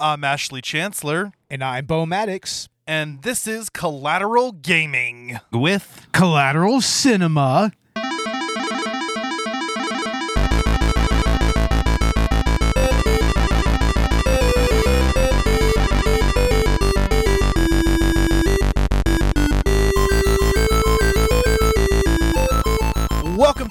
[0.00, 2.68] I'm Ashley Chancellor, And I'm Bo Maddox.
[2.86, 7.72] and this is Collateral Gaming with Collateral Cinema.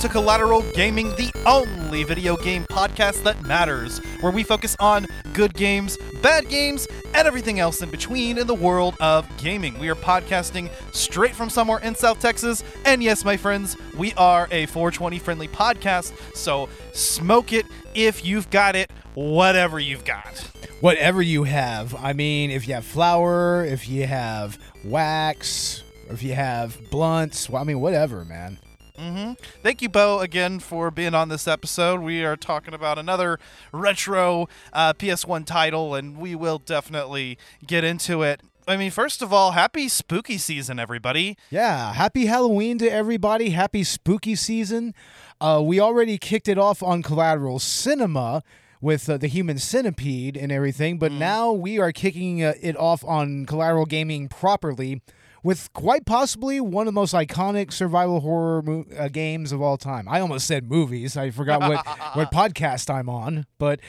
[0.07, 5.53] To Collateral Gaming, the only video game podcast that matters, where we focus on good
[5.53, 9.77] games, bad games, and everything else in between in the world of gaming.
[9.79, 14.47] We are podcasting straight from somewhere in South Texas, and yes, my friends, we are
[14.49, 20.37] a 420 friendly podcast, so smoke it if you've got it, whatever you've got.
[20.79, 21.93] Whatever you have.
[21.95, 27.49] I mean, if you have flower, if you have wax, or if you have blunts,
[27.49, 28.57] well, I mean, whatever, man.
[28.97, 32.01] Hmm Thank you, Bo, again for being on this episode.
[32.01, 33.39] We are talking about another
[33.71, 38.41] retro uh, PS1 title, and we will definitely get into it.
[38.67, 41.37] I mean, first of all, happy spooky season, everybody.
[41.49, 43.51] Yeah, happy Halloween to everybody.
[43.51, 44.93] Happy spooky season.
[45.39, 48.43] Uh, we already kicked it off on Collateral Cinema
[48.81, 53.03] with uh, the human centipede and everything, but now we are kicking uh, it off
[53.05, 55.01] on Collateral Gaming properly
[55.43, 59.77] with quite possibly one of the most iconic survival horror mo- uh, games of all
[59.77, 60.07] time.
[60.07, 61.15] I almost said movies.
[61.17, 63.79] I forgot what, what podcast I'm on, but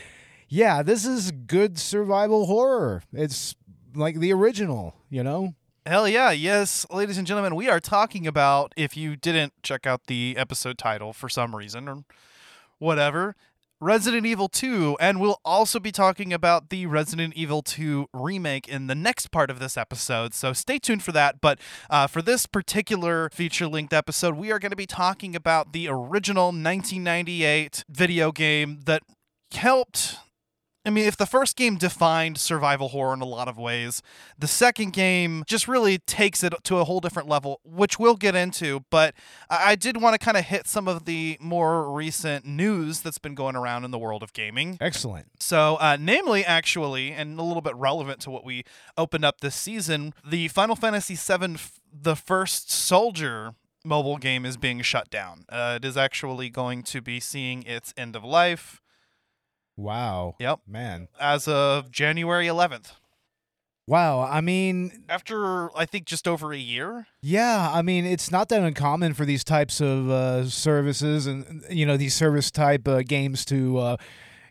[0.48, 3.02] yeah, this is good survival horror.
[3.12, 3.54] It's
[3.94, 5.54] like the original, you know?
[5.86, 10.06] Hell yeah, yes, ladies and gentlemen, we are talking about, if you didn't check out
[10.06, 12.04] the episode title for some reason or
[12.78, 13.36] whatever,
[13.80, 18.88] Resident Evil 2, and we'll also be talking about the Resident Evil 2 remake in
[18.88, 21.40] the next part of this episode, so stay tuned for that.
[21.40, 25.72] But uh, for this particular feature length episode, we are going to be talking about
[25.72, 29.04] the original 1998 video game that
[29.52, 30.16] helped
[30.88, 34.00] I mean, if the first game defined survival horror in a lot of ways,
[34.38, 38.34] the second game just really takes it to a whole different level, which we'll get
[38.34, 38.86] into.
[38.88, 39.12] But
[39.50, 43.34] I did want to kind of hit some of the more recent news that's been
[43.34, 44.78] going around in the world of gaming.
[44.80, 45.26] Excellent.
[45.42, 48.64] So, uh, namely, actually, and a little bit relevant to what we
[48.96, 53.52] opened up this season, the Final Fantasy VII, f- the first Soldier
[53.84, 55.44] mobile game is being shut down.
[55.50, 58.80] Uh, it is actually going to be seeing its end of life.
[59.78, 60.34] Wow.
[60.40, 60.60] Yep.
[60.66, 61.08] Man.
[61.20, 62.92] as of January 11th.
[63.86, 64.20] Wow.
[64.20, 67.06] I mean, After I think just over a year.
[67.22, 71.86] yeah, I mean, it's not that uncommon for these types of uh, services and, you
[71.86, 73.96] know, these service type uh, games to uh,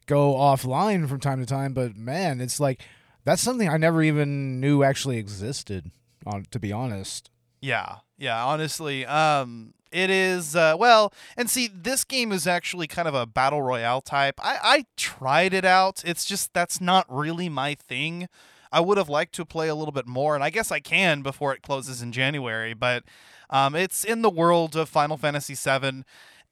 [0.08, 1.74] go offline from time to time.
[1.74, 2.82] But man, it's like
[3.26, 5.92] that's something I never even knew actually existed,
[6.26, 7.30] on, to be honest.
[7.62, 8.44] Yeah, yeah.
[8.44, 13.26] Honestly, um, it is uh, well, and see, this game is actually kind of a
[13.26, 14.40] battle royale type.
[14.44, 16.04] I I tried it out.
[16.06, 18.28] It's just that's not really my thing.
[18.72, 21.22] I would have liked to play a little bit more, and I guess I can
[21.22, 22.74] before it closes in January.
[22.74, 23.04] But
[23.50, 26.04] um, it's in the world of Final Fantasy VII.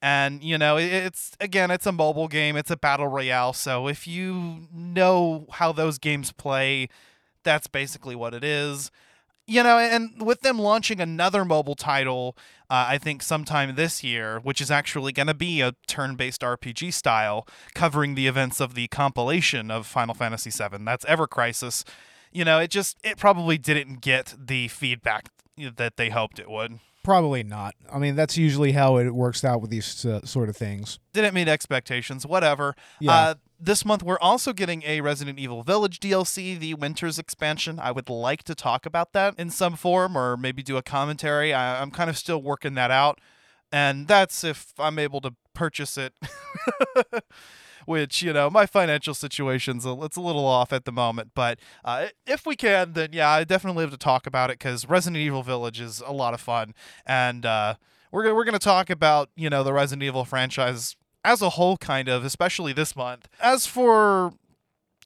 [0.02, 2.56] And you know, it's again, it's a mobile game.
[2.56, 3.52] It's a battle royale.
[3.52, 6.88] So if you know how those games play,
[7.42, 8.90] that's basically what it is
[9.46, 12.36] you know, and with them launching another mobile title,
[12.68, 16.92] uh, I think sometime this year, which is actually going to be a turn-based RPG
[16.92, 20.84] style, covering the events of the compilation of Final Fantasy VII.
[20.84, 21.84] That's Ever Crisis.
[22.32, 25.28] You know, it just it probably didn't get the feedback
[25.76, 26.80] that they hoped it would.
[27.04, 27.76] Probably not.
[27.92, 30.98] I mean, that's usually how it works out with these uh, sort of things.
[31.12, 32.26] Didn't meet expectations.
[32.26, 32.74] Whatever.
[32.98, 33.12] Yeah.
[33.12, 37.78] Uh, this month we're also getting a Resident Evil Village DLC, the Winter's expansion.
[37.80, 41.52] I would like to talk about that in some form, or maybe do a commentary.
[41.54, 43.20] I, I'm kind of still working that out,
[43.72, 46.14] and that's if I'm able to purchase it.
[47.86, 51.60] Which you know, my financial situation's a, it's a little off at the moment, but
[51.84, 55.22] uh, if we can, then yeah, I definitely have to talk about it because Resident
[55.22, 56.74] Evil Village is a lot of fun,
[57.06, 57.74] and uh,
[58.10, 60.96] we're we're gonna talk about you know the Resident Evil franchise
[61.26, 63.28] as a whole, kind of, especially this month.
[63.40, 64.32] As for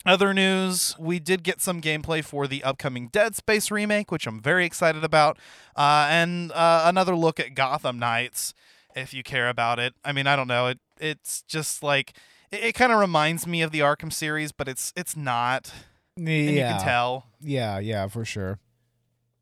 [0.04, 4.41] other news, we did get some gameplay for the upcoming Dead Space remake, which I'm
[4.41, 5.39] very excited about,
[5.77, 8.53] uh, and uh, another look at Gotham Knights,
[8.94, 9.94] if you care about it.
[10.04, 12.12] I mean, I don't know, it it's just like
[12.53, 15.72] it, it kind of reminds me of the Arkham series, but it's it's not,
[16.16, 17.27] and you can tell.
[17.41, 18.59] Yeah, yeah, for sure.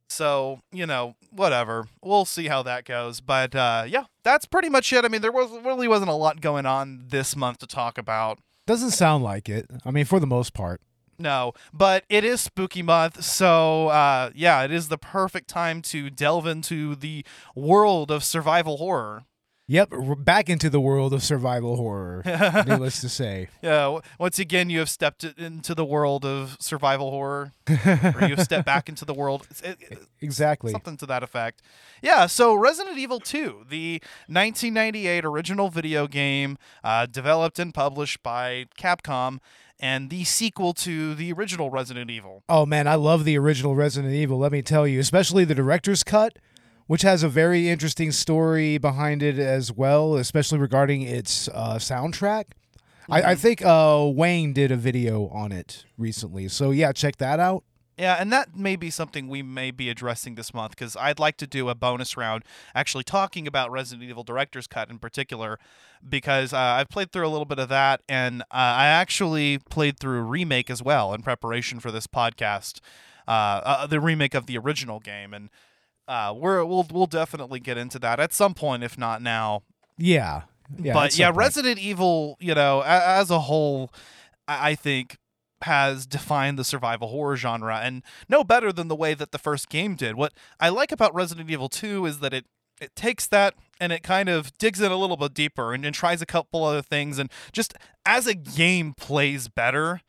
[0.08, 1.86] So, you know, whatever.
[2.02, 3.20] We'll see how that goes.
[3.20, 5.04] But uh, yeah, that's pretty much it.
[5.04, 8.38] I mean, there was really wasn't a lot going on this month to talk about.
[8.66, 9.66] Doesn't sound like it.
[9.84, 10.80] I mean, for the most part.
[11.20, 16.10] No, but it is spooky month, so uh, yeah, it is the perfect time to
[16.10, 17.24] delve into the
[17.56, 19.24] world of survival horror.
[19.70, 22.22] Yep, we're back into the world of survival horror.
[22.66, 23.48] needless to say.
[23.60, 27.74] Yeah, once again, you have stepped into the world of survival horror, or
[28.22, 29.46] you have stepped back into the world.
[29.62, 30.72] It- it- Exactly.
[30.72, 31.60] something to that effect.
[32.02, 38.64] Yeah, so Resident Evil 2, the 1998 original video game, uh, developed and published by
[38.78, 39.38] Capcom,
[39.78, 42.42] and the sequel to the original Resident Evil.
[42.48, 46.02] Oh man, I love the original Resident Evil, let me tell you, especially the director's
[46.02, 46.38] cut,
[46.88, 52.44] which has a very interesting story behind it as well, especially regarding its uh, soundtrack.
[53.10, 56.48] I, I think uh, Wayne did a video on it recently.
[56.48, 57.62] So yeah, check that out.
[57.98, 61.36] Yeah, and that may be something we may be addressing this month because I'd like
[61.38, 65.58] to do a bonus round actually talking about Resident Evil Director's Cut in particular
[66.08, 69.98] because uh, I've played through a little bit of that and uh, I actually played
[69.98, 72.80] through Remake as well in preparation for this podcast,
[73.26, 73.30] uh,
[73.64, 75.34] uh, the remake of the original game.
[75.34, 75.50] And
[76.08, 79.62] uh, we're, we'll, we'll definitely get into that at some point, if not now.
[79.96, 80.42] Yeah.
[80.78, 80.92] Yeah.
[80.94, 81.36] but yeah, point.
[81.38, 83.90] Resident Evil, you know, a- as a whole,
[84.46, 85.16] I I think
[85.62, 89.68] has defined the survival horror genre and no better than the way that the first
[89.68, 90.14] game did.
[90.14, 92.44] What I like about Resident Evil 2 is that it
[92.80, 95.92] it takes that and it kind of digs in a little bit deeper and, and
[95.94, 97.74] tries a couple other things and just
[98.06, 100.00] as a game plays better.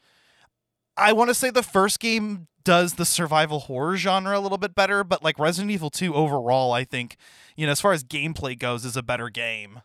[0.99, 4.75] I want to say the first game does the survival horror genre a little bit
[4.75, 7.15] better, but like Resident Evil 2 overall, I think,
[7.55, 9.81] you know, as far as gameplay goes, is a better game.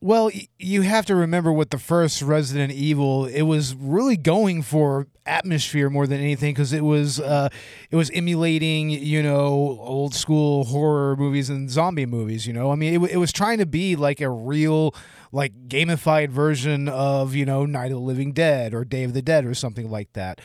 [0.00, 5.08] Well, you have to remember with the first Resident Evil, it was really going for
[5.24, 7.48] atmosphere more than anything because it was uh,
[7.90, 12.46] it was emulating you know old school horror movies and zombie movies.
[12.46, 14.94] You know, I mean, it, w- it was trying to be like a real
[15.34, 19.22] like gamified version of you know Night of the Living Dead or Day of the
[19.22, 20.40] Dead or something like that.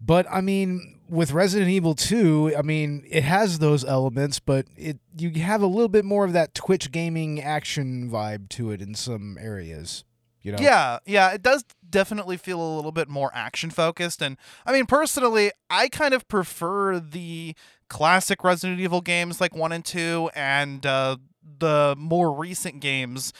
[0.00, 4.98] But I mean, with Resident Evil 2, I mean, it has those elements, but it
[5.16, 8.94] you have a little bit more of that Twitch gaming action vibe to it in
[8.94, 10.04] some areas.
[10.42, 10.58] You know?
[10.60, 14.22] Yeah, yeah, it does definitely feel a little bit more action focused.
[14.22, 17.56] And I mean, personally, I kind of prefer the
[17.88, 21.16] classic Resident Evil games like 1 and 2 and uh,
[21.58, 23.32] the more recent games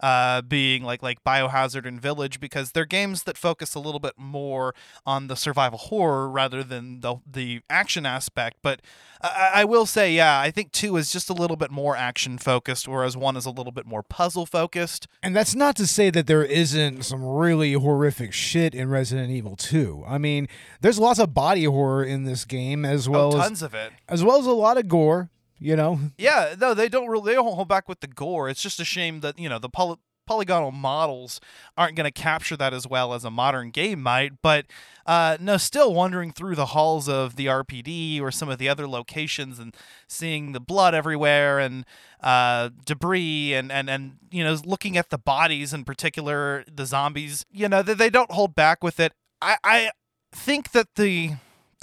[0.00, 4.14] uh, being like like Biohazard and Village because they're games that focus a little bit
[4.16, 8.58] more on the survival horror rather than the the action aspect.
[8.62, 8.80] But
[9.20, 12.38] I, I will say, yeah, I think two is just a little bit more action
[12.38, 15.06] focused, whereas one is a little bit more puzzle focused.
[15.22, 19.56] And that's not to say that there isn't some really horrific shit in Resident Evil
[19.56, 20.04] 2.
[20.06, 20.48] I mean,
[20.80, 23.92] there's lots of body horror in this game as well oh, as tons of it.
[24.08, 25.98] as well as a lot of gore, you know.
[26.18, 28.48] Yeah, no, they don't really they don't hold back with the gore.
[28.48, 31.40] It's just a shame that you know the poly- polygonal models
[31.76, 34.42] aren't going to capture that as well as a modern game might.
[34.42, 34.66] But
[35.06, 38.88] uh, no, still wandering through the halls of the RPD or some of the other
[38.88, 39.74] locations and
[40.08, 41.84] seeing the blood everywhere and
[42.20, 47.44] uh, debris and and and you know looking at the bodies in particular, the zombies.
[47.50, 49.12] You know they, they don't hold back with it.
[49.40, 49.90] I I
[50.32, 51.34] think that the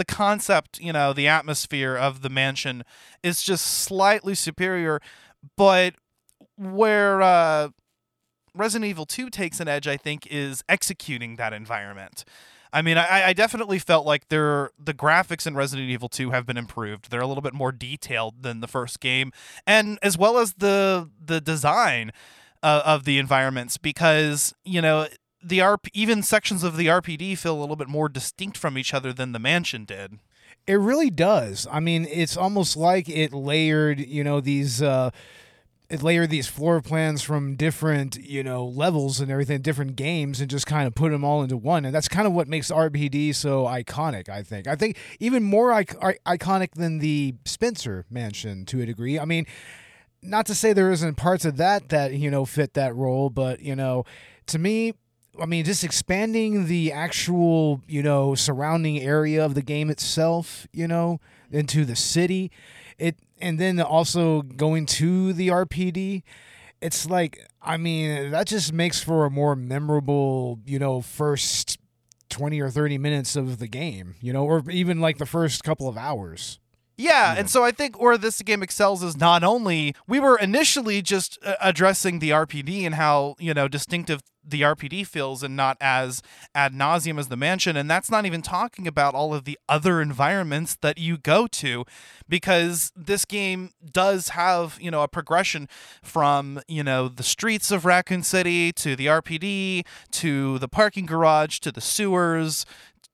[0.03, 2.83] the concept, you know, the atmosphere of the mansion
[3.23, 5.00] is just slightly superior,
[5.55, 5.95] but
[6.57, 7.69] where uh,
[8.53, 12.25] Resident Evil 2 takes an edge, I think, is executing that environment.
[12.73, 16.57] I mean, I, I definitely felt like the graphics in Resident Evil 2 have been
[16.57, 17.09] improved.
[17.09, 19.31] They're a little bit more detailed than the first game,
[19.65, 22.11] and as well as the the design
[22.61, 25.07] uh, of the environments, because you know
[25.44, 28.94] the RP, even sections of the RPD feel a little bit more distinct from each
[28.94, 30.19] other than the mansion did.
[30.66, 31.67] It really does.
[31.70, 35.10] I mean, it's almost like it layered, you know, these uh
[35.89, 40.50] it layered these floor plans from different, you know, levels and everything, different games, and
[40.50, 41.86] just kind of put them all into one.
[41.86, 44.29] And that's kind of what makes RPD so iconic.
[44.29, 44.67] I think.
[44.67, 49.20] I think even more ic- i- iconic than the Spencer Mansion to a degree.
[49.20, 49.46] I mean,
[50.24, 53.60] not to say there isn't parts of that that you know fit that role, but
[53.60, 54.06] you know,
[54.48, 54.94] to me.
[55.42, 60.88] I mean, just expanding the actual, you know, surrounding area of the game itself, you
[60.88, 61.20] know,
[61.52, 62.52] into the city,
[63.00, 66.24] it, and then also going to the RPD,
[66.82, 71.80] it's like, I mean, that just makes for a more memorable, you know, first
[72.30, 75.88] 20 or 30 minutes of the game, you know, or even like the first couple
[75.88, 76.60] of hours.
[76.95, 81.01] Yeah, and so I think where this game excels is not only we were initially
[81.01, 85.77] just uh, addressing the RPD and how you know distinctive the RPD feels, and not
[85.79, 86.21] as
[86.53, 90.01] ad nauseum as the mansion, and that's not even talking about all of the other
[90.01, 91.85] environments that you go to,
[92.27, 95.67] because this game does have you know a progression
[96.03, 101.57] from you know the streets of Raccoon City to the RPD to the parking garage
[101.59, 102.65] to the sewers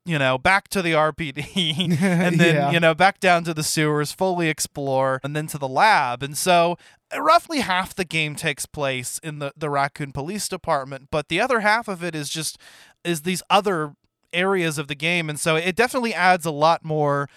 [0.09, 2.71] you know, back to the RPD, and then, Yeah.
[2.71, 6.23] you know, back down to the sewers, fully explore, and then to the lab.
[6.23, 6.77] And so,
[7.15, 11.59] roughly half the game takes place in the, the Raccoon Police Department, but the other
[11.59, 12.57] half of it is just,
[13.03, 13.93] is these other
[14.33, 15.29] areas of the game.
[15.29, 17.27] And so it definitely adds a lot more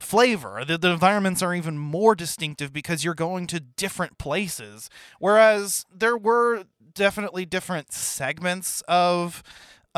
[0.00, 0.64] flavor.
[0.66, 4.88] The, the environments are even more distinctive because you're going to different places.
[5.18, 9.42] Whereas there were definitely different segments of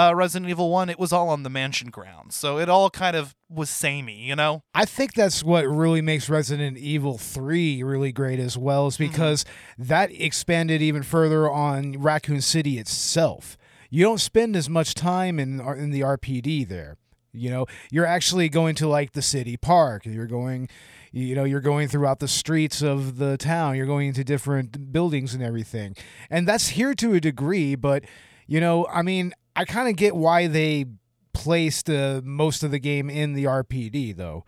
[0.00, 0.88] uh, Resident Evil 1.
[0.88, 2.34] It was all on the mansion grounds.
[2.34, 4.62] So it all kind of was samey, you know?
[4.74, 9.44] I think that's what really makes Resident Evil 3 really great as well, is because
[9.76, 13.58] that expanded even further on Raccoon City itself.
[13.90, 16.96] You don't spend as much time in in the RPD there.
[17.32, 20.06] You know, you're actually going to like the city park.
[20.06, 20.68] You're going,
[21.12, 23.76] you know, you're going throughout the streets of the town.
[23.76, 25.96] You're going into different buildings and everything.
[26.28, 28.04] And that's here to a degree, but
[28.50, 30.86] you know, I mean, I kind of get why they
[31.32, 34.44] placed uh, most of the game in the RPD though.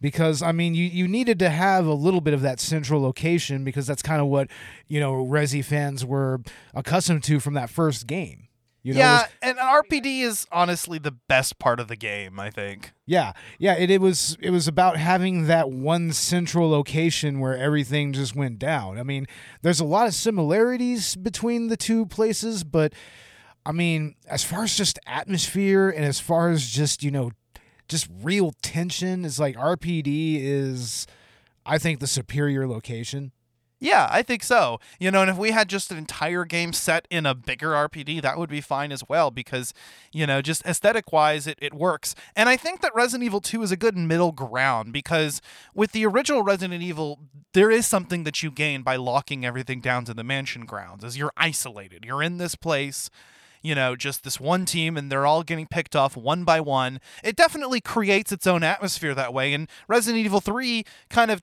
[0.00, 3.64] Because I mean, you, you needed to have a little bit of that central location
[3.64, 4.48] because that's kind of what
[4.86, 6.40] you know Resi fans were
[6.74, 8.48] accustomed to from that first game.
[8.82, 12.50] You know, yeah, was- and RPD is honestly the best part of the game, I
[12.50, 12.92] think.
[13.06, 13.74] Yeah, yeah.
[13.76, 18.58] It, it was it was about having that one central location where everything just went
[18.58, 18.98] down.
[18.98, 19.26] I mean,
[19.62, 22.92] there's a lot of similarities between the two places, but
[23.66, 27.32] I mean, as far as just atmosphere and as far as just you know,
[27.88, 31.06] just real tension, it's like RPD is,
[31.66, 33.32] I think, the superior location.
[33.78, 34.78] Yeah, I think so.
[34.98, 38.22] You know, and if we had just an entire game set in a bigger RPD,
[38.22, 39.74] that would be fine as well because,
[40.12, 42.14] you know, just aesthetic wise, it, it works.
[42.34, 45.42] And I think that Resident Evil 2 is a good middle ground because
[45.74, 47.18] with the original Resident Evil,
[47.52, 51.18] there is something that you gain by locking everything down to the mansion grounds as
[51.18, 52.04] you're isolated.
[52.04, 53.10] You're in this place.
[53.66, 57.00] You know, just this one team, and they're all getting picked off one by one.
[57.24, 59.52] It definitely creates its own atmosphere that way.
[59.52, 61.42] And Resident Evil 3 kind of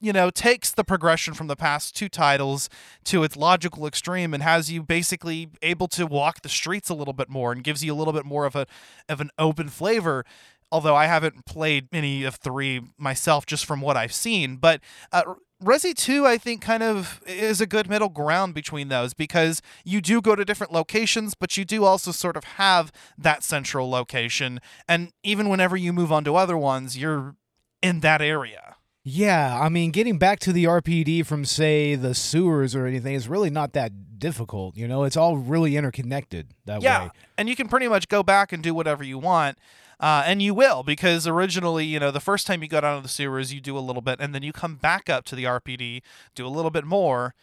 [0.00, 2.70] you know, takes the progression from the past two titles
[3.04, 7.12] to its logical extreme and has you basically able to walk the streets a little
[7.12, 8.66] bit more and gives you a little bit more of a
[9.08, 10.24] of an open flavor.
[10.72, 14.80] Although I haven't played any of three myself, just from what I've seen, but
[15.12, 19.60] uh, Resi 2, I think, kind of is a good middle ground between those because
[19.84, 23.90] you do go to different locations, but you do also sort of have that central
[23.90, 24.60] location.
[24.88, 27.36] And even whenever you move on to other ones, you're
[27.82, 28.76] in that area.
[29.02, 33.28] Yeah, I mean, getting back to the RPD from, say, the sewers or anything is
[33.28, 34.76] really not that difficult.
[34.76, 37.10] You know, it's all really interconnected that Yeah, way.
[37.38, 39.58] and you can pretty much go back and do whatever you want.
[40.00, 43.02] Uh, and you will because originally, you know, the first time you go down to
[43.02, 45.44] the sewers, you do a little bit, and then you come back up to the
[45.44, 46.00] RPD,
[46.34, 47.34] do a little bit more,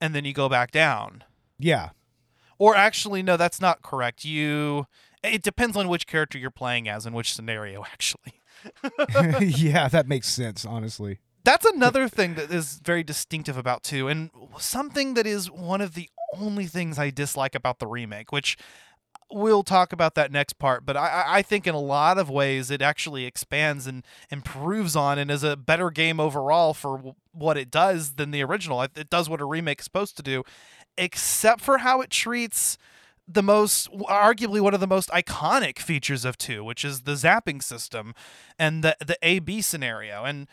[0.00, 1.24] and then you go back down.
[1.58, 1.90] Yeah.
[2.58, 4.24] Or actually, no, that's not correct.
[4.24, 4.86] You,
[5.24, 7.84] it depends on which character you're playing as and which scenario.
[7.92, 8.34] Actually,
[9.40, 11.18] yeah, that makes sense, honestly.
[11.44, 15.94] that's another thing that is very distinctive about two, and something that is one of
[15.94, 16.08] the
[16.38, 18.56] only things I dislike about the remake, which
[19.30, 20.86] we'll talk about that next part.
[20.86, 25.18] But I, I- think in a lot of ways it actually expands and improves on,
[25.18, 28.82] and is a better game overall for what it does than the original.
[28.82, 30.42] It it does what a remake is supposed to do,
[30.98, 32.78] except for how it treats
[33.28, 37.60] the most arguably one of the most iconic features of 2 which is the zapping
[37.60, 38.14] system
[38.56, 40.46] and the the AB scenario and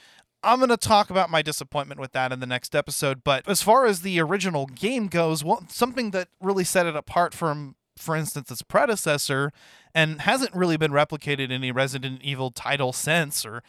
[0.44, 3.62] I'm going to talk about my disappointment with that in the next episode but as
[3.62, 8.16] far as the original game goes well, something that really set it apart from for
[8.16, 9.52] instance its predecessor
[9.94, 13.64] and hasn't really been replicated in any Resident Evil title since or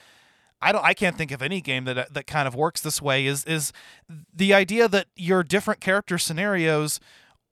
[0.64, 3.26] I don't I can't think of any game that that kind of works this way.
[3.26, 3.72] Is is
[4.34, 7.00] the idea that your different character scenarios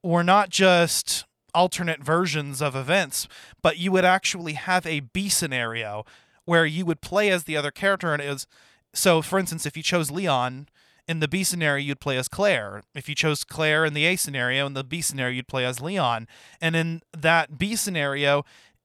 [0.03, 3.29] were not just alternate versions of events,
[3.61, 6.05] but you would actually have a B scenario
[6.47, 8.47] where you would play as the other character and it was
[8.95, 10.69] so for instance if you chose Leon
[11.09, 12.83] in the B scenario you'd play as Claire.
[12.95, 15.81] If you chose Claire in the A scenario in the B scenario you'd play as
[15.81, 16.29] Leon.
[16.61, 18.45] And in that B scenario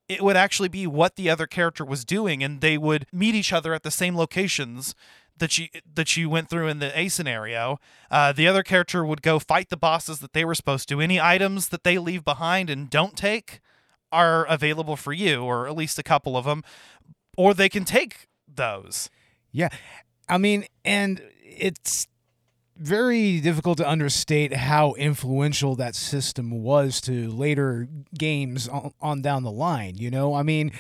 [0.10, 3.52] it would actually be what the other character was doing and they would meet each
[3.52, 4.96] other at the same locations
[5.40, 7.80] that you that you went through in the A scenario.
[8.10, 11.02] Uh, the other character would go fight the bosses that they were supposed to.
[11.02, 13.60] Any items that they leave behind and don't take
[14.12, 16.64] are available for you, or at least a couple of them,
[17.38, 19.10] or they can take those.
[19.52, 19.70] Yeah.
[20.30, 22.08] I mean, and it's
[22.78, 27.88] very difficult to understate how influential that system was to later
[28.18, 30.34] games on, on down the line, you know?
[30.34, 30.72] I mean,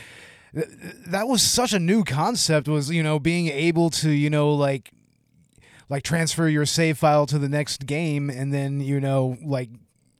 [0.53, 0.67] th-
[1.07, 4.91] that was such a new concept was, you know, being able to, you know, like
[5.89, 9.69] like transfer your save file to the next game and then, you know, like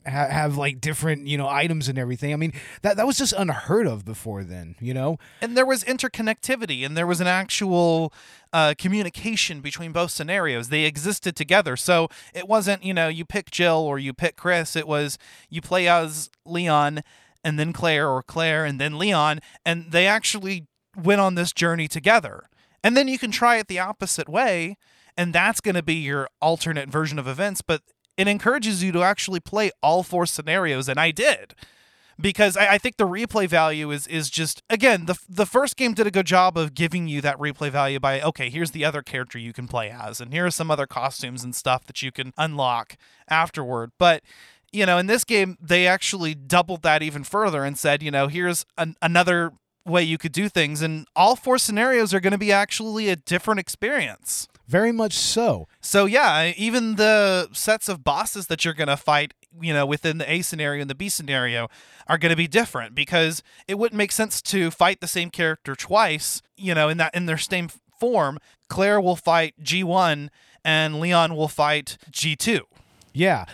[0.07, 2.33] ha- have like different you know items and everything.
[2.33, 4.75] I mean that that was just unheard of before then.
[4.79, 8.13] You know, and there was interconnectivity and there was an actual
[8.53, 13.51] uh, communication between both scenarios they existed together so it wasn't you know you pick
[13.51, 15.17] jill or you pick chris it was
[15.49, 17.01] you play as leon
[17.43, 21.87] and then claire or claire and then leon and they actually went on this journey
[21.87, 22.45] together
[22.83, 24.77] and then you can try it the opposite way
[25.17, 27.81] and that's going to be your alternate version of events but
[28.17, 31.53] it encourages you to actually play all four scenarios and i did.
[32.19, 35.93] Because I, I, think the replay value is is just again the the first game
[35.93, 39.03] did a good job of giving you that replay value by okay here's the other
[39.03, 42.12] character you can play as and here are some other costumes and stuff that you
[42.12, 42.97] can unlock
[43.29, 43.91] afterward.
[44.00, 44.24] But
[44.71, 48.27] you know in this game they actually doubled that even further and said you know
[48.27, 49.51] here's an, another
[49.86, 53.15] way you could do things and all four scenarios are going to be actually a
[53.15, 55.67] different experience very much so.
[55.81, 60.17] So yeah, even the sets of bosses that you're going to fight, you know, within
[60.17, 61.69] the A scenario and the B scenario
[62.07, 65.75] are going to be different because it wouldn't make sense to fight the same character
[65.75, 67.69] twice, you know, in that in their same
[68.00, 68.39] form.
[68.67, 70.29] Claire will fight G1
[70.63, 72.62] and Leon will fight G2.
[73.13, 73.45] Yeah.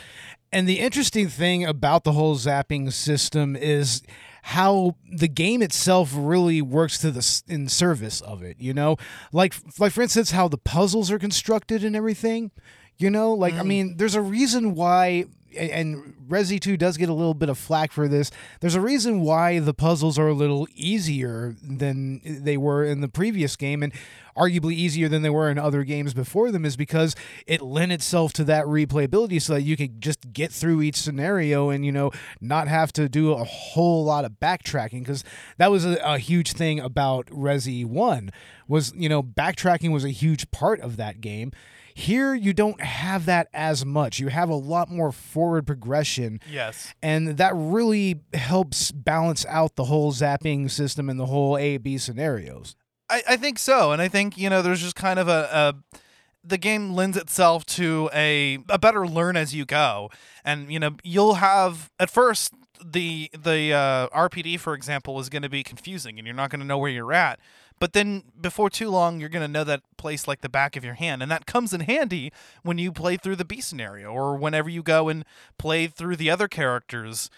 [0.52, 4.04] And the interesting thing about the whole zapping system is
[4.46, 8.58] how the game itself really works to the in service of it.
[8.60, 8.98] You know,
[9.32, 12.52] like like for instance, how the puzzles are constructed and everything.
[12.98, 13.60] You know, like mm.
[13.60, 15.26] I mean, there's a reason why
[15.58, 18.32] and Resi 2 does get a little bit of flack for this.
[18.60, 23.08] There's a reason why the puzzles are a little easier than they were in the
[23.08, 23.94] previous game and
[24.36, 28.34] arguably easier than they were in other games before them is because it lent itself
[28.34, 32.12] to that replayability so that you could just get through each scenario and you know
[32.42, 35.24] not have to do a whole lot of backtracking because
[35.58, 38.32] that was a, a huge thing about Resi 1
[38.68, 41.52] was you know backtracking was a huge part of that game
[41.94, 44.20] here, you don't have that as much.
[44.20, 46.40] You have a lot more forward progression.
[46.50, 46.94] Yes.
[47.02, 51.98] And that really helps balance out the whole zapping system and the whole A B
[51.98, 52.76] scenarios.
[53.10, 53.92] I, I think so.
[53.92, 56.00] And I think, you know, there's just kind of a, a
[56.44, 60.10] the game lends itself to a a better learn as you go.
[60.44, 65.42] And, you know, you'll have at first the the uh, RPD, for example, is going
[65.42, 67.40] to be confusing, and you're not going to know where you're at.
[67.80, 70.86] But then before too long, you're going to know that place like the back of
[70.86, 71.22] your hand.
[71.22, 74.84] And that comes in handy when you play through the B scenario or whenever you
[74.84, 75.26] go and
[75.58, 77.30] play through the other characters'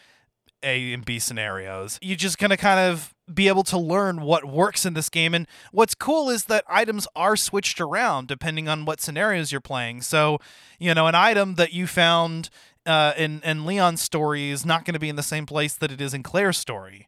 [0.62, 1.98] A and B scenarios.
[2.02, 5.34] You're just going to kind of be able to learn what works in this game.
[5.34, 10.02] And what's cool is that items are switched around depending on what scenarios you're playing.
[10.02, 10.40] So,
[10.80, 12.50] you know, an item that you found
[12.86, 15.92] uh, in, in Leon's story is not going to be in the same place that
[15.92, 17.08] it is in Claire's story.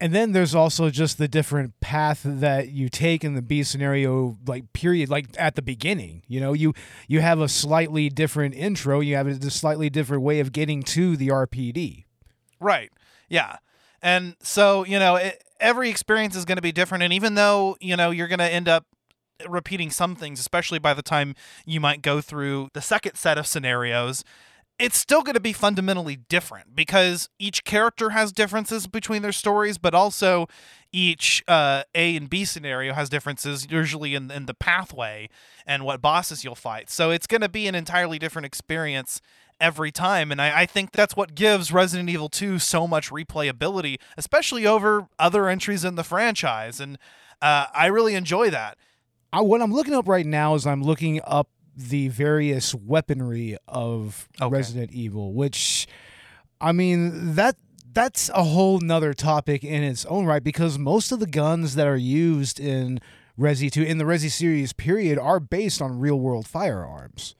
[0.00, 4.38] And then there's also just the different path that you take in the B scenario,
[4.46, 6.22] like period, like at the beginning.
[6.28, 6.72] You know, you
[7.08, 9.00] you have a slightly different intro.
[9.00, 12.04] You have a slightly different way of getting to the RPD.
[12.60, 12.92] Right.
[13.28, 13.56] Yeah.
[14.00, 17.02] And so you know, it, every experience is going to be different.
[17.02, 18.86] And even though you know you're going to end up
[19.48, 21.34] repeating some things, especially by the time
[21.66, 24.22] you might go through the second set of scenarios,
[24.78, 29.76] it's still going to be fundamentally different because each character has differences between their stories,
[29.76, 30.46] but also
[30.92, 35.28] each uh, A and B scenario has differences, usually in, in the pathway
[35.66, 36.90] and what bosses you'll fight.
[36.90, 39.20] So it's going to be an entirely different experience
[39.60, 40.30] every time.
[40.30, 45.08] And I, I, think that's what gives Resident Evil 2 so much replayability, especially over
[45.18, 46.78] other entries in the franchise.
[46.78, 46.96] And
[47.42, 48.78] uh, I really enjoy that.
[49.32, 54.28] I, what I'm looking up right now is I'm looking up the various weaponry of
[54.40, 54.50] okay.
[54.50, 55.86] Resident Evil, which
[56.60, 57.56] I mean that
[57.92, 61.86] that's a whole nother topic in its own right because most of the guns that
[61.86, 63.00] are used in
[63.38, 67.36] Resi 2 in the Resi series period are based on real world firearms.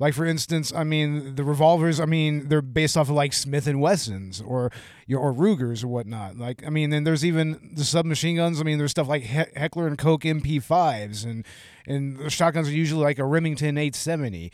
[0.00, 2.00] Like for instance, I mean the revolvers.
[2.00, 4.72] I mean they're based off of like Smith and Wessons or
[5.06, 6.36] your or Rugers or whatnot.
[6.36, 8.60] Like I mean, then there's even the submachine guns.
[8.60, 11.46] I mean there's stuff like Heckler and Koch MP5s and
[11.86, 14.52] and the shotguns are usually like a Remington 870.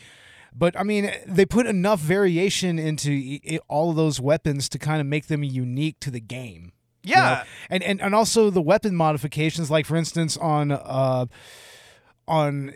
[0.53, 5.07] But I mean, they put enough variation into all of those weapons to kind of
[5.07, 6.73] make them unique to the game.
[7.03, 7.43] Yeah, you know?
[7.69, 11.25] and and and also the weapon modifications, like for instance on uh
[12.27, 12.73] on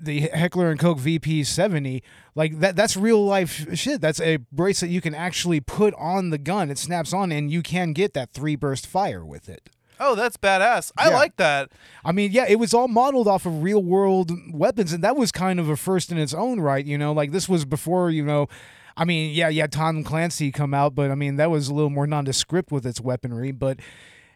[0.00, 2.02] the Heckler and Koch VP70,
[2.34, 4.00] like that that's real life shit.
[4.00, 6.70] That's a bracelet you can actually put on the gun.
[6.70, 9.70] It snaps on and you can get that three burst fire with it.
[10.00, 10.92] Oh, that's badass.
[10.96, 11.16] I yeah.
[11.16, 11.70] like that.
[12.04, 15.32] I mean, yeah, it was all modeled off of real world weapons, and that was
[15.32, 16.84] kind of a first in its own right.
[16.84, 18.48] You know, like this was before, you know,
[18.96, 21.90] I mean, yeah, yeah, Tom Clancy come out, but I mean, that was a little
[21.90, 23.52] more nondescript with its weaponry.
[23.52, 23.80] But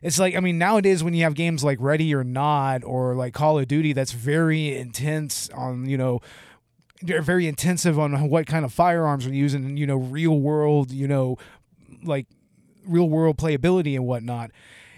[0.02, 3.34] it's like, I mean, nowadays when you have games like Ready or Not or like
[3.34, 6.20] Call of Duty, that's very intense on, you know,
[7.02, 10.90] they're very intensive on what kind of firearms are used and you know real world
[10.90, 11.36] you know
[12.04, 12.26] like
[12.86, 14.50] real world playability and whatnot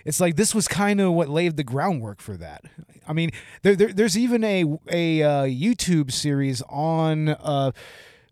[0.04, 2.62] it's like this was kind of what laid the groundwork for that
[3.08, 3.30] i mean
[3.62, 7.70] there, there there's even a a uh, youtube series on uh,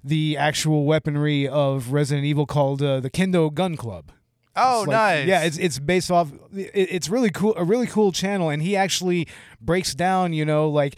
[0.05, 4.13] the actual weaponry of resident evil called uh, the kendo gun club
[4.55, 5.27] Oh, like- nice.
[5.27, 6.31] Yeah, it's it's based off.
[6.55, 9.27] It, it's really cool, a really cool channel, and he actually
[9.63, 10.97] breaks down, you know, like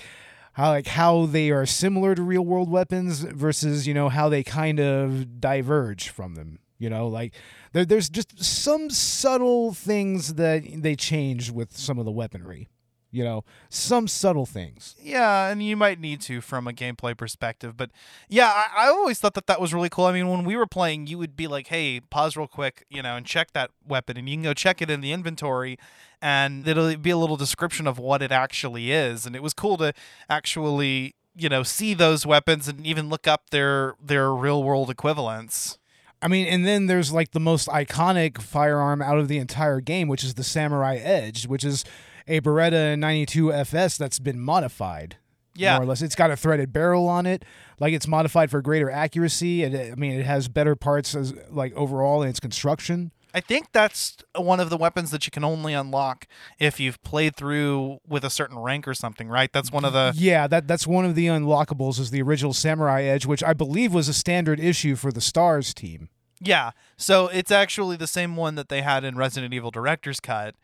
[0.54, 4.42] how like how they are similar to real world weapons versus you know how they
[4.42, 6.58] kind of diverge from them.
[6.78, 7.34] You know, like
[7.72, 12.68] there, there's just some subtle things that they change with some of the weaponry.
[13.10, 14.96] You know, some subtle things.
[15.00, 17.76] Yeah, and you might need to from a gameplay perspective.
[17.76, 17.92] But
[18.28, 20.06] yeah, I, I always thought that that was really cool.
[20.06, 23.02] I mean, when we were playing, you would be like, hey, pause real quick, you
[23.02, 24.16] know, and check that weapon.
[24.16, 25.78] And you can go check it in the inventory,
[26.20, 29.26] and it'll be a little description of what it actually is.
[29.26, 29.92] And it was cool to
[30.28, 35.78] actually, you know, see those weapons and even look up their their real world equivalents.
[36.22, 40.08] I mean, and then there's like the most iconic firearm out of the entire game,
[40.08, 41.84] which is the Samurai Edge, which is
[42.26, 45.16] a Beretta 92 FS that's been modified.
[45.54, 45.74] Yeah.
[45.74, 46.02] More or less.
[46.02, 47.44] It's got a threaded barrel on it.
[47.78, 49.62] Like it's modified for greater accuracy.
[49.62, 53.12] And I mean, it has better parts as like overall in its construction.
[53.34, 56.26] I think that's one of the weapons that you can only unlock
[56.60, 59.52] if you've played through with a certain rank or something, right?
[59.52, 63.02] That's one of the Yeah, that that's one of the unlockables is the original Samurai
[63.02, 66.08] Edge, which I believe was a standard issue for the Stars team.
[66.40, 66.70] Yeah.
[66.96, 70.54] So it's actually the same one that they had in Resident Evil Director's Cut.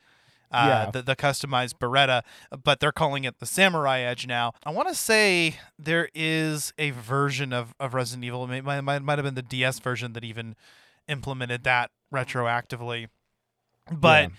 [0.52, 0.90] Uh, Yeah.
[0.90, 2.22] the, the customized Beretta,
[2.64, 4.52] but they're calling it the Samurai Edge now.
[4.66, 8.50] I want to say there is a version of, of Resident Evil.
[8.50, 10.56] It might, might, might have been the DS version that even
[11.08, 13.08] implemented that retroactively.
[13.90, 14.30] But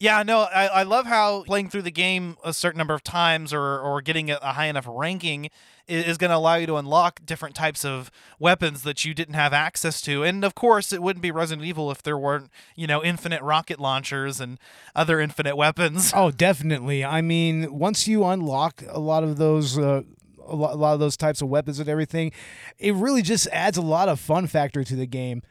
[0.00, 3.52] yeah, no, I, I love how playing through the game a certain number of times
[3.52, 5.46] or, or getting a, a high enough ranking
[5.88, 9.34] i- is going to allow you to unlock different types of weapons that you didn't
[9.34, 10.22] have access to.
[10.22, 13.80] And of course, it wouldn't be Resident Evil if there weren't, you know, infinite rocket
[13.80, 14.58] launchers and
[14.94, 16.12] other infinite weapons.
[16.18, 17.04] Oh, definitely.
[17.04, 19.78] I mean, once you unlock a lot of those.
[19.78, 20.02] Uh,
[20.50, 22.32] a lot of those types of weapons and everything,
[22.78, 25.42] it really just adds a lot of fun factor to the game.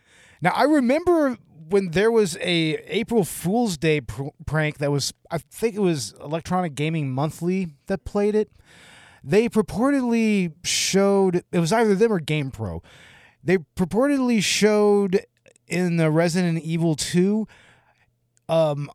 [0.42, 1.38] Now, I remember
[1.70, 6.14] when there was a April Fool's Day pr- prank that was, I think it was
[6.22, 8.50] Electronic Gaming Monthly that played it.
[9.24, 12.84] They purportedly showed it was either them or GamePro.
[13.44, 15.26] They purportedly showed
[15.68, 17.48] in the Resident Evil 2
[18.50, 18.90] um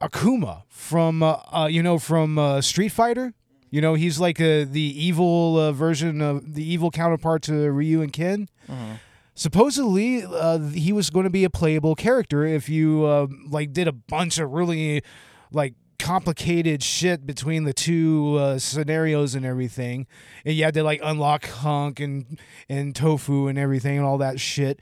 [0.00, 3.34] Akuma from uh, uh you know from uh, Street Fighter.
[3.68, 8.02] You know, he's like uh, the evil uh, version of the evil counterpart to Ryu
[8.02, 8.48] and Ken.
[9.40, 13.88] Supposedly, uh, he was going to be a playable character if you uh, like did
[13.88, 15.02] a bunch of really
[15.50, 20.06] like complicated shit between the two uh, scenarios and everything,
[20.44, 24.38] and you had to like unlock Hunk and and Tofu and everything and all that
[24.40, 24.78] shit.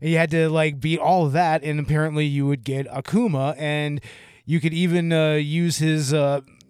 [0.00, 3.54] And you had to like beat all of that, and apparently you would get Akuma,
[3.56, 4.00] and
[4.44, 6.12] you could even uh, use his.